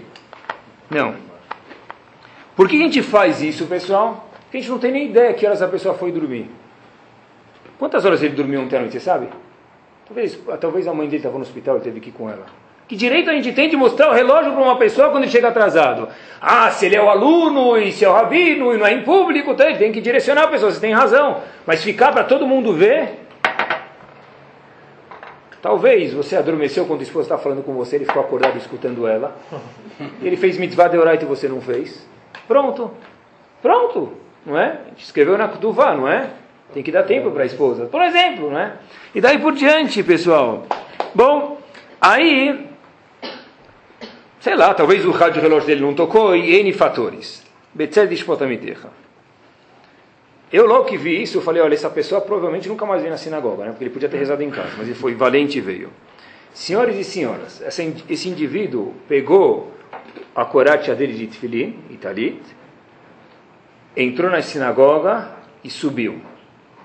[0.88, 1.14] Não.
[2.54, 4.30] Por que a gente faz isso, pessoal?
[4.44, 6.50] Porque a gente não tem nem ideia que horas a pessoa foi dormir.
[7.78, 9.28] Quantas horas ele dormiu ontem à noite, você sabe?
[10.06, 12.46] Talvez, talvez a mãe dele estava no hospital e teve que ir com ela.
[12.88, 15.48] Que direito a gente tem de mostrar o relógio para uma pessoa quando ele chega
[15.48, 16.08] atrasado?
[16.40, 19.02] Ah, se ele é o aluno e se é o rabino e não é em
[19.02, 21.42] público, então ele tem que direcionar a pessoa, você tem razão.
[21.66, 23.26] Mas ficar para todo mundo ver.
[25.60, 29.36] Talvez você adormeceu quando a esposa está falando com você, ele ficou acordado escutando ela.
[30.22, 32.06] Ele fez mitzvah de e você não fez.
[32.46, 32.92] Pronto.
[33.60, 34.12] Pronto.
[34.44, 34.78] Não é?
[34.86, 36.30] A gente escreveu na Kutuvá, não é?
[36.72, 38.76] Tem que dar tempo para a esposa, por exemplo, né?
[39.14, 40.66] E daí por diante, pessoal.
[41.14, 41.60] Bom,
[42.00, 42.66] aí,
[44.40, 47.44] sei lá, talvez o rádio relógio dele não tocou e N fatores.
[50.52, 53.16] Eu logo que vi isso, eu falei, olha, essa pessoa provavelmente nunca mais vem na
[53.16, 53.70] sinagoga, né?
[53.70, 55.90] Porque ele podia ter rezado em casa, mas ele foi valente e veio.
[56.52, 57.62] Senhores e senhoras,
[58.08, 59.72] esse indivíduo pegou
[60.34, 62.40] a coratia dele de Tfilin, Italit,
[63.96, 66.20] entrou na sinagoga e subiu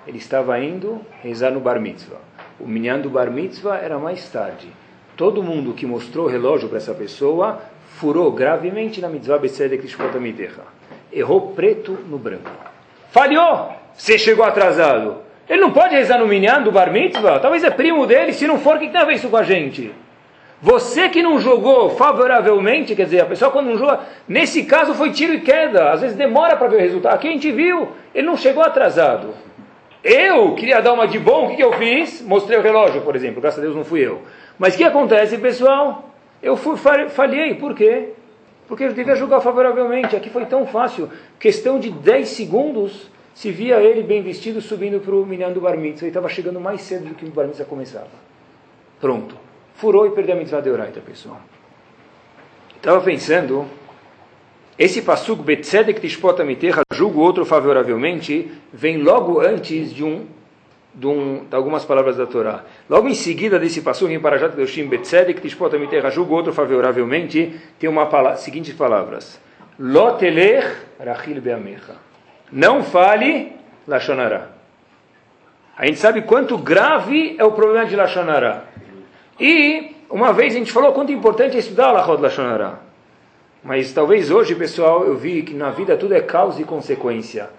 [0.08, 2.18] ele estava indo rezar no Bar Mitzvah.
[2.60, 4.68] O minyan do Bar Mitzvah era mais tarde.
[5.16, 7.62] Todo mundo que mostrou o relógio para essa pessoa
[7.98, 10.62] furou gravemente na Mitzvah Betzedek Lishpotamitecha.
[11.12, 12.50] Errou preto no branco.
[13.12, 13.74] Falhou!
[13.94, 15.18] Você chegou atrasado.
[15.48, 17.40] Ele não pode rezar no minyan do Bar Mitzvah?
[17.40, 18.34] Talvez é primo dele.
[18.34, 19.92] Se não for, o que tem a ver isso com a gente?
[20.62, 25.12] Você que não jogou favoravelmente, quer dizer, a pessoa quando não joga, nesse caso foi
[25.12, 27.16] tiro e queda, às vezes demora para ver o resultado.
[27.16, 29.34] Aqui a gente viu, ele não chegou atrasado.
[30.04, 32.22] Eu queria dar uma de bom, o que, que eu fiz?
[32.22, 34.22] Mostrei o relógio, por exemplo, graças a Deus não fui eu.
[34.58, 36.10] Mas o que acontece, pessoal?
[36.42, 38.10] Eu fui, falhei, por quê?
[38.68, 40.16] Porque ele devia julgar favoravelmente.
[40.16, 41.10] Aqui foi tão fácil.
[41.40, 45.78] Questão de 10 segundos, se via ele bem vestido subindo para o minyan do bar
[45.78, 46.06] mitzvah.
[46.06, 48.08] Ele estava chegando mais cedo do que o bar mitzvah começava.
[49.00, 49.36] Pronto.
[49.76, 51.40] Furou e perdeu a mitzvah de oraita, pessoal.
[52.78, 53.68] Estava pensando,
[54.84, 60.26] esse pasuk betzedek tishpot amiterra, julgo outro favoravelmente, vem logo antes de um
[60.94, 62.64] de, um, de, algumas palavras da Torá.
[62.90, 67.88] Logo em seguida desse pasuk em Parashat Kedoshim betzedek tishpot amiterra, julgo outro favoravelmente, tem
[67.88, 69.40] uma palavra, seguintes palavras:
[69.80, 70.68] Lotelech
[71.00, 71.96] rachil beamecha.
[72.52, 73.54] Não fale
[73.88, 74.50] lashonará.
[75.78, 78.64] A gente sabe quanto grave é o problema de lashonará.
[79.40, 82.91] E uma vez a gente falou quanto importante é estudar a Lachot Lashonará.
[83.64, 87.50] Mas talvez hoje, pessoal, eu vi que na vida tudo é causa e consequência.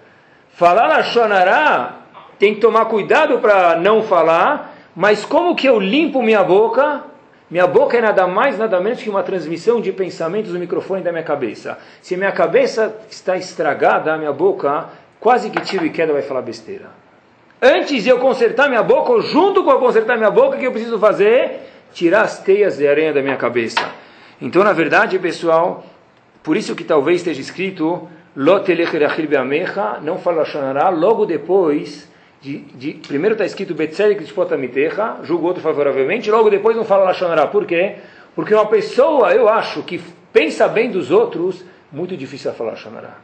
[0.53, 1.99] Falar Lashonará,
[2.37, 7.03] tem que tomar cuidado para não falar, mas como que eu limpo minha boca?
[7.49, 11.11] Minha boca é nada mais, nada menos que uma transmissão de pensamentos no microfone da
[11.11, 11.77] minha cabeça.
[12.01, 14.89] Se minha cabeça está estragada, a minha boca,
[15.19, 16.89] quase que tiro e queda vai falar besteira.
[17.61, 20.65] Antes de eu consertar minha boca, ou junto com eu consertar minha boca, o que
[20.65, 21.61] eu preciso fazer?
[21.93, 23.81] tirar as teias de aranha da minha cabeça.
[24.41, 25.85] Então, na verdade, pessoal,
[26.43, 28.07] por isso que talvez esteja escrito
[30.01, 36.29] não fala Shonará, logo depois, de, de primeiro está escrito Betzedek Tishpotamitecha, julgo outro favoravelmente,
[36.29, 37.47] logo depois não fala Lashonará.
[37.47, 37.95] Por quê?
[38.35, 40.01] Porque uma pessoa, eu acho, que
[40.33, 43.17] pensa bem dos outros, muito difícil ela falar Lashonará.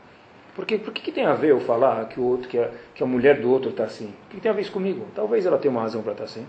[0.56, 3.04] Porque, por que, que tem a ver eu falar que, o outro, que, a, que
[3.04, 4.06] a mulher do outro está assim?
[4.06, 5.06] O que, que tem a ver isso comigo?
[5.16, 6.46] Talvez ela tenha uma razão para estar tá assim.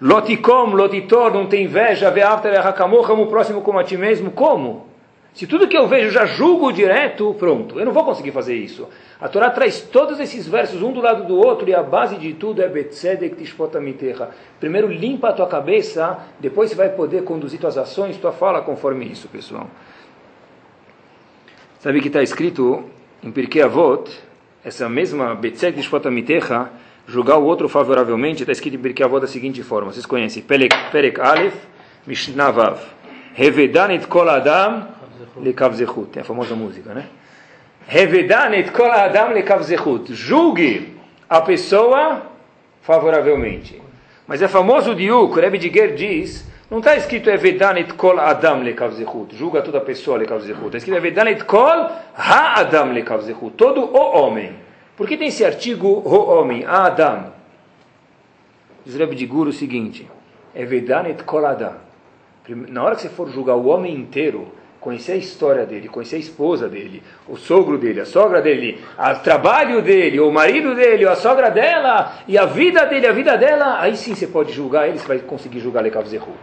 [0.00, 4.32] Loticom, lotitor, não tem inveja, ve'avta ve'hakamoch, amo o próximo como a ti mesmo.
[4.32, 4.89] Como?
[5.32, 8.88] Se tudo que eu vejo já julgo direto, pronto, eu não vou conseguir fazer isso.
[9.20, 12.34] A Torá traz todos esses versos um do lado do outro e a base de
[12.34, 14.30] tudo é Betzedek Tishpotamiterra.
[14.58, 19.04] Primeiro limpa a tua cabeça, depois você vai poder conduzir tuas ações, tua fala conforme
[19.04, 19.68] isso, pessoal.
[21.78, 22.84] Sabe que está escrito
[23.22, 24.10] em Pirkei Avot,
[24.64, 26.72] essa mesma Betzedek Tishpotamiterra,
[27.06, 31.20] julgar o outro favoravelmente, está escrito em Pirkei Avot da seguinte forma, vocês conhecem, Perek,
[31.20, 31.54] Aleph,
[32.06, 32.80] Mishnavav,
[33.34, 34.99] Revedanit Kol Adam,
[35.36, 37.06] Lekav Zechut, tem a famosa música, né?
[37.86, 40.14] Revedanet kol adam lekav zechut.
[40.14, 40.96] Julgue
[41.28, 42.22] a pessoa
[42.82, 43.80] favoravelmente.
[44.26, 48.92] Mas é famoso diuk, Rebbe de Ger diz, não está escrito Evedanet kol adam lekav
[48.92, 49.34] zechut.
[49.34, 50.66] Julga toda pessoa lekav zechut.
[50.66, 53.56] Está escrito Evedanet kol ha adam lekav zechut.
[53.56, 54.54] Todo o homem.
[54.96, 57.32] Por que tem esse artigo o homem, a adam?
[58.84, 60.08] Diz Rebbe de Gur o seguinte,
[60.54, 61.74] Evedanet kol adam.
[62.68, 66.18] Na hora que você for julgar o homem inteiro, conhecer a história dele, conhecer a
[66.18, 71.14] esposa dele, o sogro dele, a sogra dele, o trabalho dele, o marido dele, a
[71.14, 74.98] sogra dela, e a vida dele, a vida dela, aí sim você pode julgar ele,
[74.98, 76.38] você vai conseguir julgar Lekav Zehut.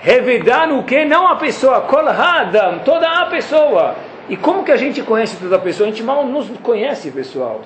[0.00, 1.04] Revedar no que?
[1.04, 3.96] Não a pessoa, Kol Hadam, toda a pessoa.
[4.28, 5.88] E como que a gente conhece toda a pessoa?
[5.88, 7.62] A gente mal nos conhece, pessoal.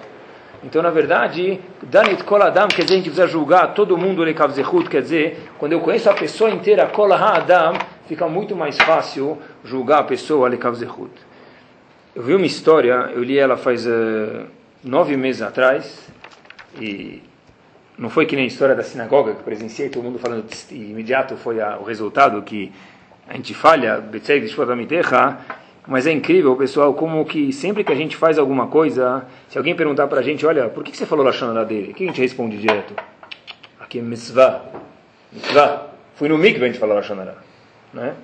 [0.64, 4.52] Então, na verdade, Danit Kol Adam quer dizer a gente precisa julgar todo mundo Lekav
[4.52, 7.74] Zehut, quer dizer, quando eu conheço a pessoa inteira, Kol Adam,
[8.06, 11.12] fica muito mais fácil julgar a pessoa Alekav Zehut.
[12.14, 14.46] Eu vi uma história, eu li ela faz uh,
[14.84, 16.08] nove meses atrás,
[16.80, 17.22] e
[17.96, 21.36] não foi que nem a história da sinagoga que presenciei, todo mundo falando e imediato
[21.36, 22.72] foi a, o resultado que
[23.28, 24.02] a gente falha,
[25.86, 29.74] mas é incrível, pessoal, como que sempre que a gente faz alguma coisa, se alguém
[29.74, 31.92] perguntar para a gente, olha, por que você falou Lashonara dele?
[31.92, 32.94] O que a gente responde direto?
[33.80, 34.64] Aqui é mitzvah.
[35.32, 35.86] Mitzvah.
[36.14, 37.36] Fui no mikveh a gente falou Lashonara.
[37.92, 38.14] Né?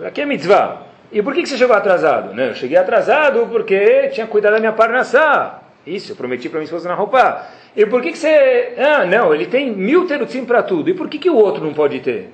[0.00, 0.82] Aqui é mitzvah.
[1.12, 2.34] E por que, você chegou atrasado?
[2.34, 5.62] Não, eu cheguei atrasado porque tinha cuidado da minha parnassá.
[5.86, 7.46] Isso, eu prometi para minha esposa na roupa.
[7.76, 8.74] E por que, que você...
[8.78, 10.88] Ah, não, ele tem mil terutzim para tudo.
[10.88, 12.32] E por que, que o outro não pode ter?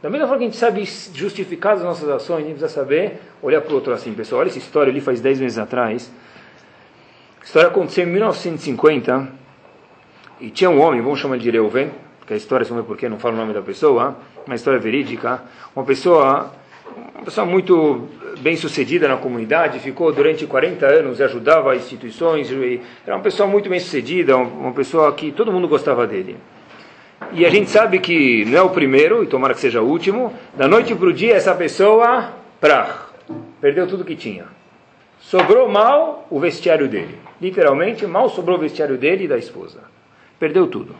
[0.00, 3.20] Da mesma forma que a gente sabe justificar as nossas ações, a gente precisa saber
[3.42, 4.12] olhar para o outro assim.
[4.14, 6.10] Pessoal, olha essa história ali faz 10 meses atrás.
[7.40, 9.28] A história aconteceu em 1950.
[10.40, 13.08] E tinha um homem, vamos chamar ele de Reuven, porque a história, não sei porquê,
[13.08, 15.42] não fala o nome da pessoa, uma história verídica.
[15.74, 16.52] Uma pessoa
[17.14, 18.08] uma pessoa muito
[18.40, 22.50] bem sucedida na comunidade, ficou durante 40 anos, ajudava instituições,
[23.06, 26.36] era uma pessoa muito bem sucedida, uma pessoa que todo mundo gostava dele.
[27.32, 30.32] E a gente sabe que não é o primeiro, e tomara que seja o último,
[30.54, 32.34] da noite para o dia essa pessoa,
[33.60, 34.44] perdeu tudo que tinha.
[35.18, 37.18] Sobrou mal o vestiário dele.
[37.40, 39.80] Literalmente, mal sobrou o vestiário dele e da esposa.
[40.38, 40.94] Perdeu tudo.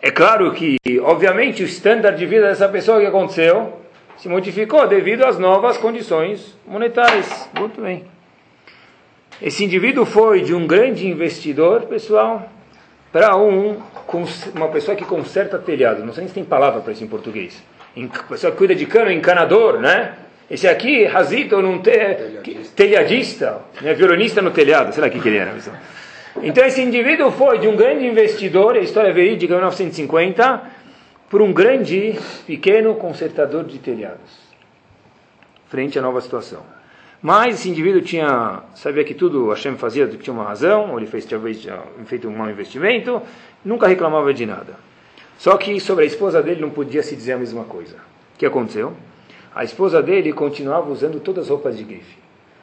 [0.00, 3.81] É claro que, obviamente, o standard de vida dessa pessoa que aconteceu
[4.22, 7.50] se modificou devido às novas condições monetárias.
[7.58, 8.04] Muito bem.
[9.42, 12.48] Esse indivíduo foi de um grande investidor, pessoal,
[13.10, 13.82] para um,
[14.54, 16.04] uma pessoa que conserta telhado.
[16.04, 17.60] Não sei se tem palavra para isso em português.
[18.28, 20.14] Pessoa que cuida de cano, encanador, né?
[20.48, 23.92] Esse aqui, Razito, não te, telhadista, telhadista né?
[23.92, 25.50] violonista no telhado, sei lá o que, que ele era.
[25.50, 25.76] Pessoal.
[26.40, 30.62] Então esse indivíduo foi de um grande investidor, a história é verídica, em 1950,
[31.32, 32.14] por um grande,
[32.46, 34.38] pequeno consertador de telhados,
[35.66, 36.60] frente à nova situação.
[37.22, 41.24] Mas esse indivíduo tinha, sabia que tudo Hashem fazia, tinha uma razão, ou ele fez
[41.24, 41.66] talvez
[42.04, 43.22] feito um mau investimento,
[43.64, 44.74] nunca reclamava de nada.
[45.38, 47.96] Só que sobre a esposa dele não podia se dizer a mesma coisa.
[48.34, 48.92] O que aconteceu?
[49.54, 52.18] A esposa dele continuava usando todas as roupas de grife.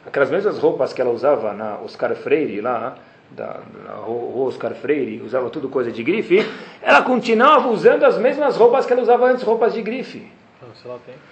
[0.06, 2.96] Aquelas mesmas roupas que ela usava na Oscar Freire, lá,
[3.32, 6.46] da, da rua Oscar Freire, usava tudo coisa de grife,
[6.82, 10.28] ela continuava usando as mesmas roupas que ela usava antes, roupas de grife.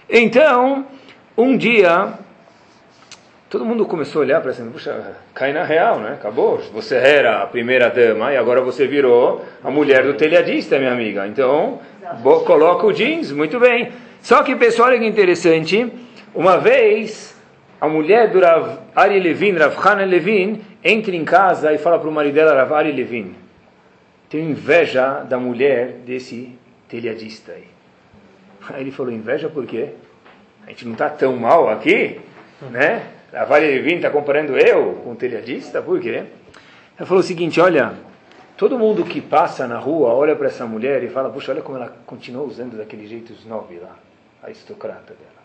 [0.10, 0.86] Então,
[1.38, 2.14] um dia,
[3.50, 6.14] todo mundo começou a olhar para assim, puxa, cai na real, né?
[6.14, 6.60] Acabou.
[6.74, 11.28] Você era a primeira dama e agora você virou a mulher do telhadista, minha amiga.
[11.28, 11.80] Então,
[12.46, 13.92] coloca o jeans, muito bem.
[14.22, 15.92] Só que, pessoal, olha que interessante,
[16.34, 17.36] uma vez
[17.80, 22.08] a mulher do Rav Ari Levin, Rav Hana Levin, entra em casa e fala para
[22.08, 23.36] o marido dela, Rav Ari Levin,
[24.30, 27.68] tenho inveja da mulher desse telhadista aí.
[28.74, 29.90] Aí ele falou, inveja por quê?
[30.66, 32.20] A gente não está tão mal aqui,
[32.72, 33.08] né?
[33.34, 36.24] Rav Ari Levin está comparando eu com o telhadista, por quê?
[36.98, 37.94] Ela falou o seguinte, olha,
[38.56, 41.78] todo mundo que passa na rua olha para essa mulher e fala, puxa, olha como
[41.78, 43.96] ela continua usando daquele jeito snob lá,
[44.42, 45.38] aristocrata dela.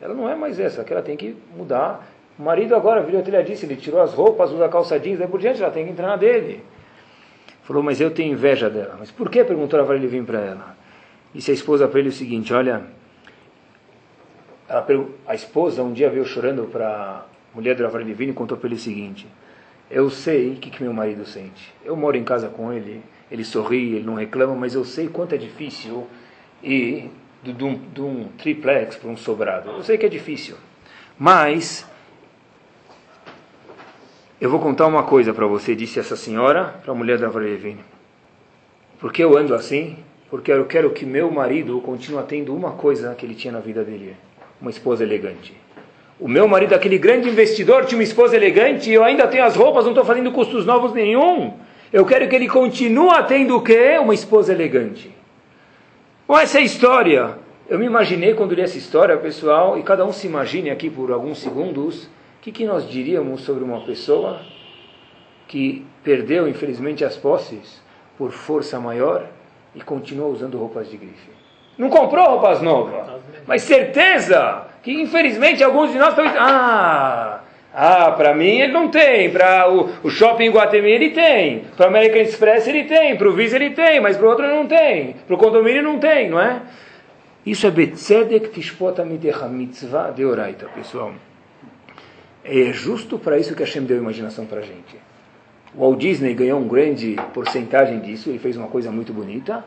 [0.00, 2.06] Ela não é mais essa, que ela tem que mudar.
[2.38, 5.62] O marido agora virou telhadista, ele tirou as roupas, usa calça jeans, daí por diante
[5.62, 6.62] ela tem que entrar na dele.
[7.62, 8.96] Falou, mas eu tenho inveja dela.
[8.98, 9.42] Mas por que?
[9.42, 10.76] Perguntou a Vale vir para ela.
[11.34, 12.82] Disse a esposa para ele o seguinte, olha,
[14.68, 14.86] ela,
[15.26, 18.76] a esposa um dia veio chorando para a mulher do Levine e contou para ele
[18.76, 19.26] o seguinte,
[19.90, 21.72] eu sei o que, que meu marido sente.
[21.84, 25.34] Eu moro em casa com ele, ele sorri, ele não reclama, mas eu sei quanto
[25.34, 26.06] é difícil
[26.62, 27.08] e
[27.42, 29.70] de um, de um triplex para um sobrado.
[29.70, 30.56] Eu sei que é difícil,
[31.18, 31.86] mas
[34.38, 37.80] eu vou contar uma coisa para você, disse essa senhora para a mulher da Varelevine.
[39.00, 39.96] Por que eu ando assim?
[40.30, 43.82] Porque eu quero que meu marido continue tendo uma coisa que ele tinha na vida
[43.82, 44.14] dele,
[44.60, 45.54] uma esposa elegante.
[46.20, 49.56] O meu marido, aquele grande investidor, tinha uma esposa elegante e eu ainda tenho as
[49.56, 51.54] roupas, não estou fazendo custos novos nenhum.
[51.90, 53.96] Eu quero que ele continue tendo o quê?
[53.98, 55.10] Uma esposa elegante.
[56.26, 57.38] Com essa história,
[57.70, 61.10] eu me imaginei quando li essa história, pessoal, e cada um se imagine aqui por
[61.10, 62.08] alguns segundos,
[62.46, 64.40] que, que nós diríamos sobre uma pessoa
[65.48, 67.82] que perdeu, infelizmente, as posses
[68.16, 69.26] por força maior
[69.74, 71.28] e continua usando roupas de grife.
[71.76, 73.04] Não comprou roupas novas,
[73.46, 76.24] mas certeza que, infelizmente, alguns de nós estão.
[76.38, 77.40] Ah!
[77.74, 81.88] Ah, para mim ele não tem, para o, o shopping Guatemi ele tem, para o
[81.88, 85.16] American Express ele tem, para o Visa ele tem, mas para o outro não tem,
[85.26, 86.62] para o condomínio não tem, não é?
[87.44, 91.12] Isso é Betzedek Tishpot Amitecha Mitzvah de Oraita, pessoal.
[92.48, 94.96] É justo para isso que Hashem deu imaginação para a gente.
[95.74, 99.64] O Walt Disney ganhou uma grande porcentagem disso, ele fez uma coisa muito bonita,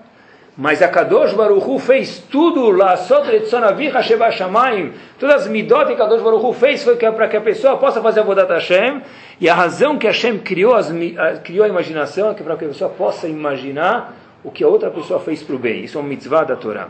[0.57, 6.83] mas a Kadosh Baruchu fez tudo lá, Shamayim, todas as midot que Kadosh Baruchu fez
[6.83, 9.01] foi para que a pessoa possa fazer a Vodat Hashem,
[9.41, 10.89] e a razão que Hashem criou, as,
[11.43, 15.19] criou a imaginação é para que a pessoa possa imaginar o que a outra pessoa
[15.19, 15.83] fez para o bem.
[15.83, 16.87] Isso é uma mitzvah da Torá.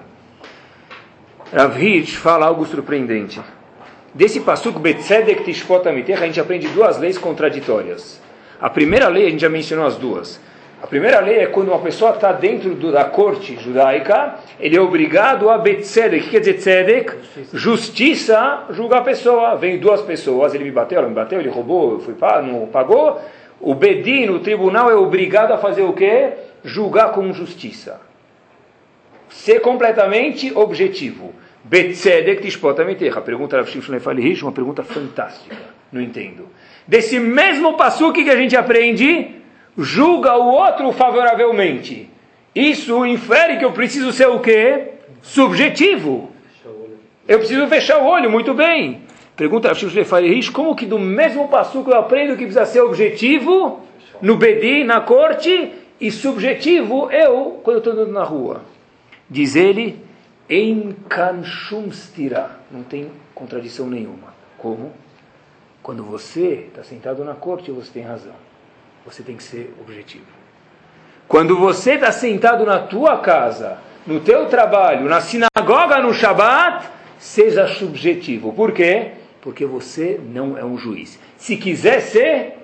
[1.51, 3.41] Rav Hirsch fala algo surpreendente.
[4.13, 8.19] Desse pasuk Betzedek Tishpot a gente aprende duas leis contraditórias.
[8.59, 10.39] A primeira lei, a gente já mencionou as duas.
[10.81, 14.81] A primeira lei é quando uma pessoa está dentro do, da corte judaica, ele é
[14.81, 16.21] obrigado a betzedek.
[16.21, 17.11] O que quer dizer tzedek?
[17.11, 17.57] Justiça.
[17.57, 19.55] Justiça julgar a pessoa.
[19.55, 23.21] Vem duas pessoas, ele me bateu, ela me bateu, ele roubou, eu fui não pagou.
[23.59, 26.31] O bedin, o tribunal, é obrigado a fazer o quê?
[26.63, 27.99] Julgar com justiça.
[29.29, 31.33] Ser completamente objetivo.
[31.63, 33.21] Betzedek tishpotamitecha.
[33.21, 35.57] Pergunta Rav Shimshon Falihish, uma pergunta fantástica.
[35.91, 36.47] Não entendo.
[36.87, 39.35] Desse mesmo passuque que a gente aprende
[39.77, 42.09] julga o outro favoravelmente.
[42.53, 44.89] Isso infere que eu preciso ser o quê?
[45.21, 46.31] Subjetivo.
[47.27, 49.01] Eu preciso fechar o olho, muito bem.
[49.35, 53.85] Pergunta a Shushlefarish, como que do mesmo passo que eu aprendo que precisa ser objetivo,
[54.21, 58.61] no Bedi, na corte, e subjetivo eu, quando estou andando na rua?
[59.29, 59.97] Diz ele,
[60.49, 64.33] em kanshumstira, não tem contradição nenhuma.
[64.57, 64.91] Como?
[65.83, 68.33] Quando você está sentado na corte, você tem razão.
[69.05, 70.25] Você tem que ser objetivo.
[71.27, 76.89] Quando você está sentado na tua casa, no teu trabalho, na sinagoga, no Shabat,
[77.19, 78.51] seja subjetivo.
[78.51, 79.11] Por quê?
[79.41, 81.19] Porque você não é um juiz.
[81.37, 82.57] Se quiser ser,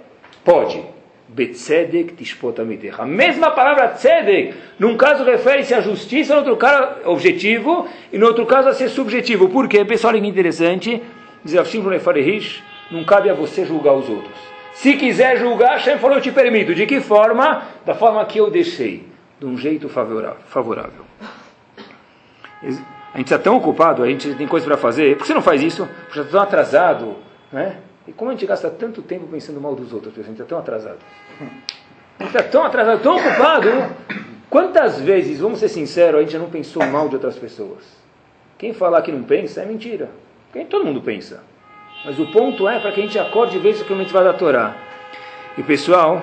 [0.43, 0.94] pode.
[1.27, 3.01] Betzedek tishpotamiter.
[3.01, 8.27] A mesma palavra tzedek, num caso refere-se à justiça, no outro caso objetivo, e no
[8.27, 9.49] outro caso a ser subjetivo.
[9.49, 9.83] Por quê?
[9.83, 11.01] Pessoal, olha que interessante.
[11.43, 11.55] Diz
[12.01, 14.35] Farerish, não cabe a você julgar os outros.
[14.73, 16.75] Se quiser julgar, Hashem falou, eu te permito.
[16.75, 17.63] De que forma?
[17.85, 19.07] Da forma que eu deixei.
[19.39, 21.05] De um jeito favorável.
[23.13, 25.15] A gente está tão ocupado, a gente tem coisa para fazer.
[25.15, 25.87] Por que você não faz isso?
[26.05, 27.15] Porque está tão atrasado.
[27.51, 27.77] Né?
[28.07, 30.13] E como a gente gasta tanto tempo pensando mal dos outros?
[30.17, 30.99] A gente está tão atrasado.
[32.19, 33.69] A gente está tão atrasado, tão ocupado.
[34.49, 37.83] Quantas vezes, vamos ser sinceros, a gente já não pensou mal de outras pessoas?
[38.57, 40.09] Quem falar que não pensa é mentira.
[40.53, 41.43] Quem todo mundo pensa.
[42.05, 44.13] Mas o ponto é para que a gente acorde e veja o que a gente
[44.13, 44.77] vai da Torá.
[45.57, 46.21] E pessoal,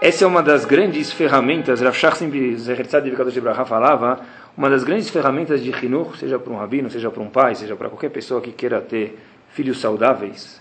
[0.00, 4.20] essa é uma das grandes ferramentas, Rav Shach sempre, Zehertzad de Braha falava,
[4.56, 7.76] uma das grandes ferramentas de Hinur, seja para um rabino, seja para um pai, seja
[7.76, 9.16] para qualquer pessoa que queira ter
[9.50, 10.60] filhos saudáveis,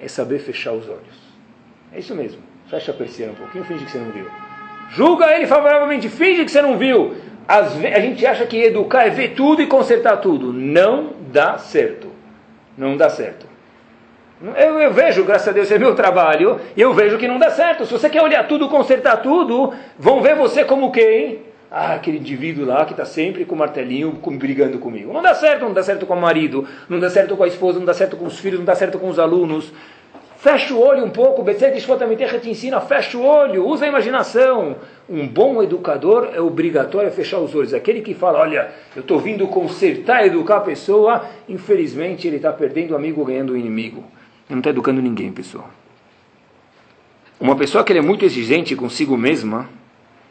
[0.00, 1.26] é saber fechar os olhos.
[1.92, 2.42] É isso mesmo.
[2.68, 4.26] Fecha a persiana um pouquinho, finge que você não viu.
[4.90, 7.14] Julga ele favoravelmente, finge que você não viu.
[7.48, 10.52] A gente acha que educar é ver tudo e consertar tudo.
[10.52, 12.10] Não dá certo.
[12.76, 13.46] Não dá certo.
[14.42, 17.50] Eu, eu, vejo, graças a Deus, é meu trabalho, e eu vejo que não dá
[17.50, 17.86] certo.
[17.86, 21.45] Se você quer olhar tudo, consertar tudo, vão ver você como quem?
[21.70, 25.12] Ah, aquele indivíduo lá que está sempre com o martelinho com, brigando comigo.
[25.12, 27.78] Não dá certo, não dá certo com o marido, não dá certo com a esposa,
[27.78, 29.72] não dá certo com os filhos, não dá certo com os alunos.
[30.38, 34.76] Fecha o olho um pouco, Betzet Shvotamitecha te ensina, fecha o olho, usa a imaginação.
[35.08, 37.74] Um bom educador é obrigatório fechar os olhos.
[37.74, 42.92] Aquele que fala, olha, eu estou vindo consertar, educar a pessoa, infelizmente ele está perdendo
[42.92, 44.04] o amigo, ganhando o inimigo.
[44.48, 45.68] Não está educando ninguém, pessoal.
[47.40, 49.68] Uma pessoa que é muito exigente consigo mesma,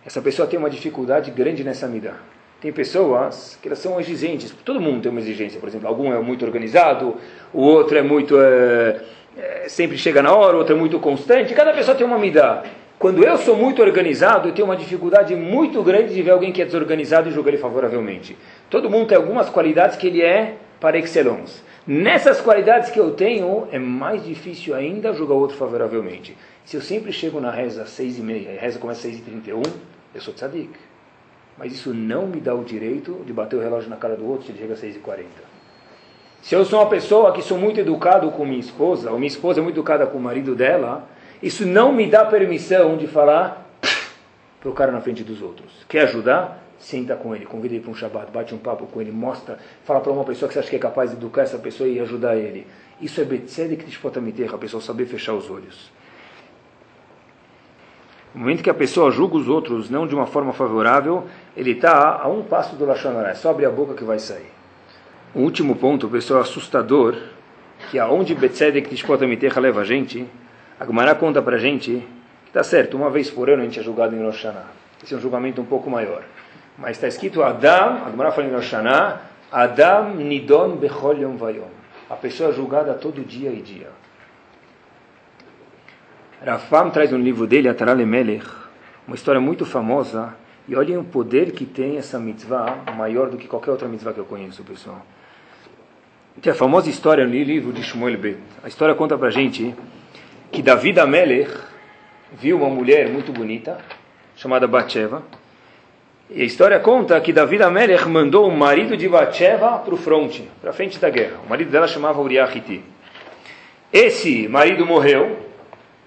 [0.05, 2.13] essa pessoa tem uma dificuldade grande nessa mida.
[2.61, 4.53] Tem pessoas que elas são exigentes.
[4.63, 5.59] Todo mundo tem uma exigência.
[5.59, 7.15] Por exemplo, algum é muito organizado,
[7.53, 9.01] o outro é muito é,
[9.37, 11.53] é, sempre chega na hora, o outro é muito constante.
[11.53, 12.63] Cada pessoa tem uma mida.
[12.97, 16.61] Quando eu sou muito organizado, eu tenho uma dificuldade muito grande de ver alguém que
[16.61, 18.37] é desorganizado e julgar ele favoravelmente.
[18.69, 21.61] Todo mundo tem algumas qualidades que ele é para excellence.
[21.85, 26.35] Nessas qualidades que eu tenho, é mais difícil ainda julgar o outro favoravelmente.
[26.65, 29.19] Se eu sempre chego na reza às seis e meia, a reza começa às seis
[29.19, 29.61] e trinta e um,
[30.15, 30.73] eu sou tzadik.
[31.57, 34.47] Mas isso não me dá o direito de bater o relógio na cara do outro
[34.47, 35.43] se ele chega às seis e quarenta.
[36.41, 39.59] Se eu sou uma pessoa que sou muito educado com minha esposa, ou minha esposa
[39.59, 41.07] é muito educada com o marido dela,
[41.41, 43.69] isso não me dá permissão de falar
[44.59, 45.71] para o cara na frente dos outros.
[45.87, 46.65] Quer ajudar?
[46.77, 50.01] senta com ele, convida ele para um Shabbat, bate um papo com ele, mostra, fala
[50.01, 52.35] para uma pessoa que você acha que é capaz de educar essa pessoa e ajudar
[52.35, 52.67] ele.
[53.01, 55.89] Isso é Betzedek Tishpotamiter, a pessoa saber fechar os olhos.
[58.35, 61.23] No momento que a pessoa julga os outros não de uma forma favorável,
[61.55, 64.51] ele está a um passo do Lashon é só abrir a boca que vai sair.
[65.33, 67.15] O último ponto, pessoal, assustador,
[67.89, 70.27] que aonde Betzedek Tishpotamiter leva a gente,
[70.77, 72.05] a Gemara conta para a gente,
[72.43, 74.45] que está certo, uma vez por ano a gente é julgado em Rosh
[75.01, 76.21] Esse é um julgamento um pouco maior.
[76.77, 81.69] Mas está escrito Adam, a Gemara fala em Roshana, Adam nidon bechol yom vayom.
[82.09, 83.87] A pessoa é julgada todo dia e dia.
[86.43, 87.69] Rafam traz um livro dele,
[88.05, 88.45] Melech,
[89.07, 90.35] uma história muito famosa,
[90.67, 94.19] e olhem o poder que tem essa mitzvah, maior do que qualquer outra mitzvah que
[94.19, 95.05] eu conheço, pessoal.
[96.41, 98.39] Tem a famosa história no livro de Shmuel Bet.
[98.63, 99.73] A história conta pra gente
[100.51, 101.51] que David Amelech
[102.33, 103.77] viu uma mulher muito bonita,
[104.35, 105.23] chamada Batsheva,
[106.29, 110.49] e a história conta que David Amelech mandou o marido de Batsheva para o fronte,
[110.59, 111.37] para frente da guerra.
[111.45, 112.83] O marido dela chamava Uriah Hiti.
[113.93, 115.44] Esse marido morreu,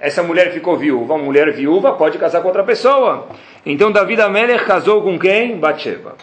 [0.01, 1.15] essa mulher ficou viúva.
[1.15, 3.29] Uma mulher viúva pode casar com outra pessoa.
[3.67, 5.59] Então David Amelech casou com quem?
[5.59, 6.17] Batsheva.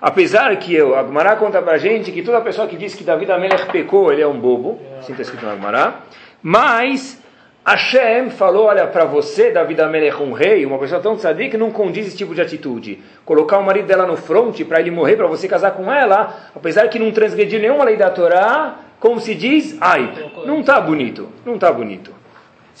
[0.00, 3.30] Apesar que eu, Agmará conta para a gente que toda pessoa que diz que David
[3.30, 4.80] Amelech pecou, ele é um bobo.
[4.98, 6.00] Assim está escrito na Agmará.
[6.42, 7.22] Mas
[7.64, 12.06] Hashem falou, olha, para você, David Amelech, um rei, uma pessoa tão tzadik, não condiz
[12.06, 13.00] esse tipo de atitude.
[13.24, 16.88] Colocar o marido dela no fronte para ele morrer, para você casar com ela, apesar
[16.88, 21.54] que não transgrediu nenhuma lei da Torá, como se diz, ai, não está bonito, não
[21.54, 22.19] está bonito.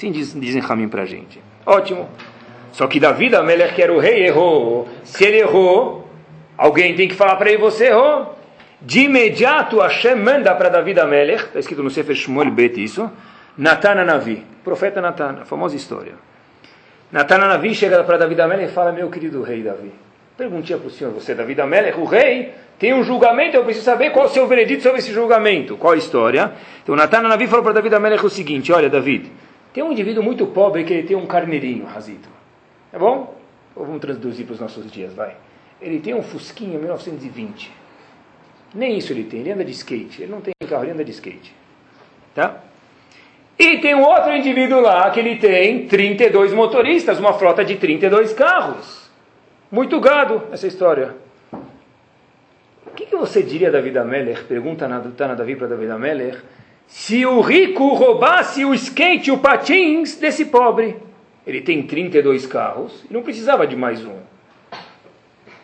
[0.00, 1.38] Sim, diz, dizem Ramin para a gente.
[1.66, 2.08] Ótimo.
[2.72, 4.88] Só que David Amelech, que era o rei, errou.
[5.04, 6.08] Se ele errou,
[6.56, 8.34] alguém tem que falar para ele, você errou.
[8.80, 13.10] De imediato, Hashem manda para David Amelech, está escrito no Sefer Shmuel Bet isso,
[13.58, 16.14] Natan Navi, profeta Natan, a famosa história.
[17.12, 19.92] Natan Navi chega para David Amelech e fala, meu querido rei Davi,
[20.34, 24.12] perguntinha para o senhor, você David Amelech, o rei, tem um julgamento, eu preciso saber
[24.12, 25.76] qual é o seu veredito sobre esse julgamento.
[25.76, 26.52] Qual a história?
[26.82, 29.30] Então Natan Navi falou para David Amelech o seguinte, olha David,
[29.72, 32.28] tem um indivíduo muito pobre que ele tem um carneirinho, Razito.
[32.92, 33.36] É bom?
[33.76, 35.36] Ou vamos traduzir para os nossos dias, vai.
[35.80, 37.72] Ele tem um Fusquinha 1920.
[38.74, 40.22] Nem isso ele tem, ele anda de skate.
[40.22, 41.54] Ele não tem carro, ele anda de skate.
[42.34, 42.62] Tá?
[43.58, 48.32] E tem um outro indivíduo lá que ele tem 32 motoristas, uma frota de 32
[48.32, 49.10] carros.
[49.70, 51.14] Muito gado essa história.
[51.52, 54.44] O que, que você diria, David Ameller?
[54.46, 56.42] Pergunta na Tana Davi para David Ameller.
[56.90, 60.96] Se o rico roubasse o skate o patins desse pobre.
[61.46, 64.18] Ele tem 32 carros e não precisava de mais um.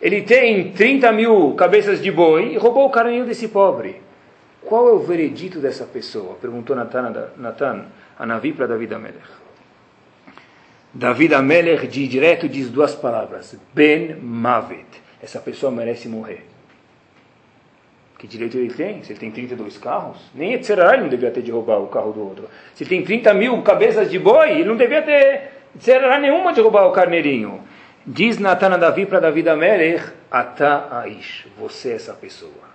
[0.01, 4.01] Ele tem 30 mil cabeças de boi e roubou o carninho desse pobre.
[4.63, 6.35] Qual é o veredito dessa pessoa?
[6.35, 7.85] Perguntou Natan
[8.17, 9.27] a Navi para David Amelech.
[10.93, 14.87] David Amelech de direto diz duas palavras: Ben Mavet.
[15.21, 16.45] Essa pessoa merece morrer.
[18.17, 19.03] Que direito ele tem?
[19.03, 22.11] Se ele tem 32 carros, nem Etzerará ele não devia ter de roubar o carro
[22.11, 22.49] do outro.
[22.73, 26.59] Se ele tem 30 mil cabeças de boi, ele não devia ter Etzerará nenhuma de
[26.59, 27.61] roubar o carneirinho.
[28.05, 32.67] Diz Natan Davi para David Amelech, Ata Aish, você é essa pessoa.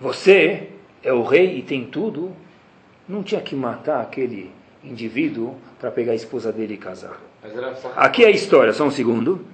[0.00, 0.70] Você
[1.02, 2.36] é o rei e tem tudo,
[3.08, 4.50] não tinha que matar aquele
[4.82, 7.18] indivíduo para pegar a esposa dele e casar.
[7.94, 9.46] Aqui é a história, só um segundo.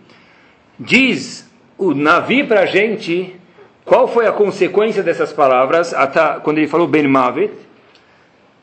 [0.78, 3.38] Diz o Navi para a gente
[3.84, 5.94] qual foi a consequência dessas palavras,
[6.42, 7.52] quando ele falou Ben Mavet.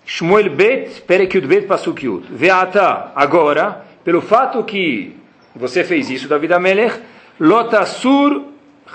[0.05, 2.25] Shmuel Bet, Perekyud Bet, Pasuk Yud.
[2.31, 5.15] Veata, agora, pelo fato que
[5.55, 6.99] você fez isso, David Amelech,
[7.39, 8.43] Lotasur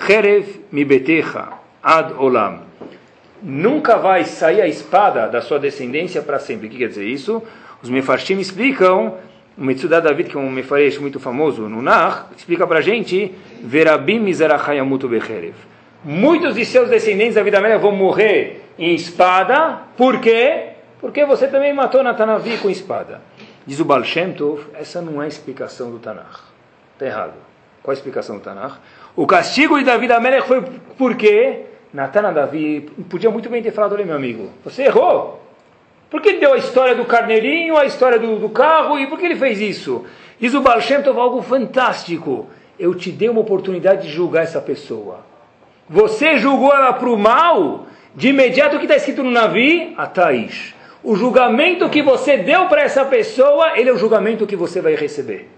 [0.07, 1.51] Cherev Mibetecha
[1.81, 2.62] Ad Olam.
[3.41, 6.66] Nunca vai sair a espada da sua descendência para sempre.
[6.66, 7.43] O que quer dizer isso?
[7.81, 9.14] Os Mefarshim explicam,
[9.57, 13.33] o Metsudah David, que é um Mefaresh muito famoso no Nar, explica para a gente,
[13.62, 15.55] Verabim Mizerachayamutu Becherev.
[16.05, 20.72] Muitos de seus descendentes da vida média vão morrer em espada, por quê?
[21.00, 23.22] Porque você também matou Natanavi com espada.
[23.66, 26.40] Diz o Baal Shem Tov, essa não é a explicação do Tanakh.
[26.92, 27.32] Está errado.
[27.82, 28.74] Qual a explicação do Tanakh?
[29.16, 30.62] O castigo de Davi Amelech foi
[30.98, 35.42] porque Natan Davi podia muito bem ter falado, olha meu amigo, você errou.
[36.11, 39.18] Por que ele deu a história do carneirinho, a história do, do carro, e por
[39.18, 40.05] que ele fez isso?
[40.38, 42.46] Diz o Baal Shem Tov algo fantástico.
[42.78, 45.32] Eu te dei uma oportunidade de julgar essa pessoa.
[45.89, 50.07] Você julgou ela para o mal, de imediato o que está escrito no Navi, a
[50.07, 50.74] Taish.
[51.03, 54.95] O julgamento que você deu para essa pessoa, ele é o julgamento que você vai
[54.95, 55.51] receber.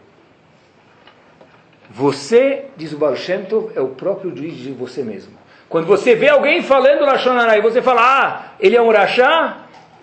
[1.90, 5.32] Você, diz o Baal Shem Tov, é o próprio juiz de você mesmo.
[5.68, 9.58] Quando você vê alguém falando Lashonará e você fala, ah, ele é um Rachá,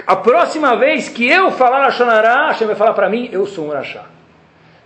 [0.08, 3.72] a próxima vez que eu falar Lashonará, Hashem vai falar para mim, eu sou um
[3.72, 4.06] Rachá.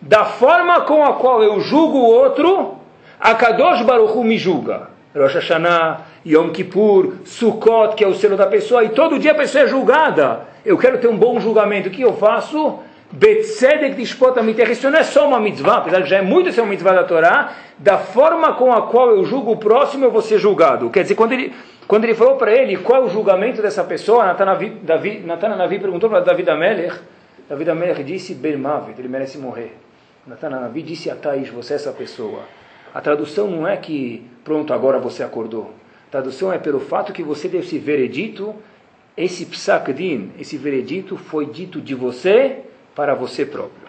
[0.01, 2.77] Da forma com a qual eu julgo o outro,
[3.19, 4.96] a Kadosh Baruch me julga.
[5.15, 9.35] Rosh Hashanah, Yom Kippur, Sukkot, que é o selo da pessoa, e todo dia a
[9.35, 10.41] pessoa é julgada.
[10.65, 11.89] Eu quero ter um bom julgamento.
[11.89, 12.79] O que eu faço?
[13.11, 14.71] Betzedek dishpota miterra.
[14.71, 17.03] Isso não é só uma mitzvah, apesar que já é muito ser uma mitzvah da
[17.05, 20.89] Torá, da forma com a qual eu julgo o próximo, eu vou ser julgado.
[20.89, 21.53] Quer dizer, quando ele,
[21.87, 24.45] quando ele falou para ele qual é o julgamento dessa pessoa, Natan
[25.55, 26.99] Navi perguntou para David Amelech,
[27.49, 29.77] David Amelech disse, Bermavet, ele merece morrer.
[30.25, 32.41] Natan Navi disse a Thaís, você é essa pessoa.
[32.93, 35.73] A tradução não é que, pronto, agora você acordou.
[36.09, 38.55] Tradução é pelo fato que você deu esse veredito,
[39.17, 42.59] esse psak din, esse veredito foi dito de você
[42.95, 43.87] para você próprio.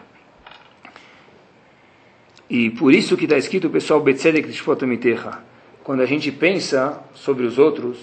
[2.50, 5.38] E por isso que está escrito, pessoal, Betzedek Tishpotamitecha.
[5.84, 7.96] Quando a gente pensa sobre os outros,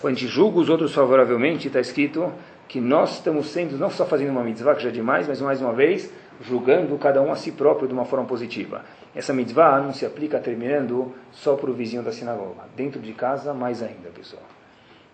[0.00, 2.32] quando a gente julga os outros favoravelmente, está escrito
[2.66, 5.60] que nós estamos sendo, não só fazendo uma mitzvah, que já é demais, mas mais
[5.60, 6.10] uma vez,
[6.40, 8.84] julgando cada um a si próprio de uma forma positiva.
[9.14, 12.62] Essa mitzvah não se aplica terminando só para o vizinho da sinagoga.
[12.76, 14.42] Dentro de casa, mais ainda, pessoal.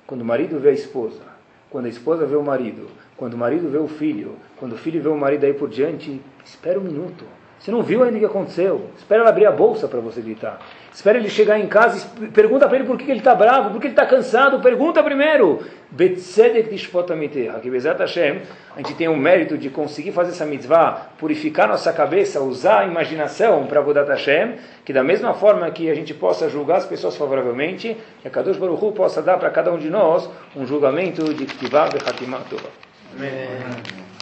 [0.06, 1.22] Quando o marido vê a esposa,
[1.70, 5.02] quando a esposa vê o marido, quando o marido vê o filho, quando o filho
[5.02, 7.24] vê o marido aí por diante, espera um minuto.
[7.58, 8.90] Você não viu ainda o que aconteceu.
[8.98, 10.60] Espera ela abrir a bolsa para você gritar.
[10.94, 13.80] Espera ele chegar em casa e pergunta para ele por que ele está bravo, por
[13.80, 14.60] que ele está cansado.
[14.60, 15.66] Pergunta primeiro.
[15.92, 15.96] A
[18.78, 23.66] gente tem o mérito de conseguir fazer essa mitzvah, purificar nossa cabeça, usar a imaginação
[23.66, 27.96] para Vodat Hashem, que da mesma forma que a gente possa julgar as pessoas favoravelmente,
[28.22, 31.44] que a Kadosh Baruch Hu possa dar para cada um de nós um julgamento de
[31.44, 32.42] Ktivah Bechatimah.
[33.16, 34.13] Amen.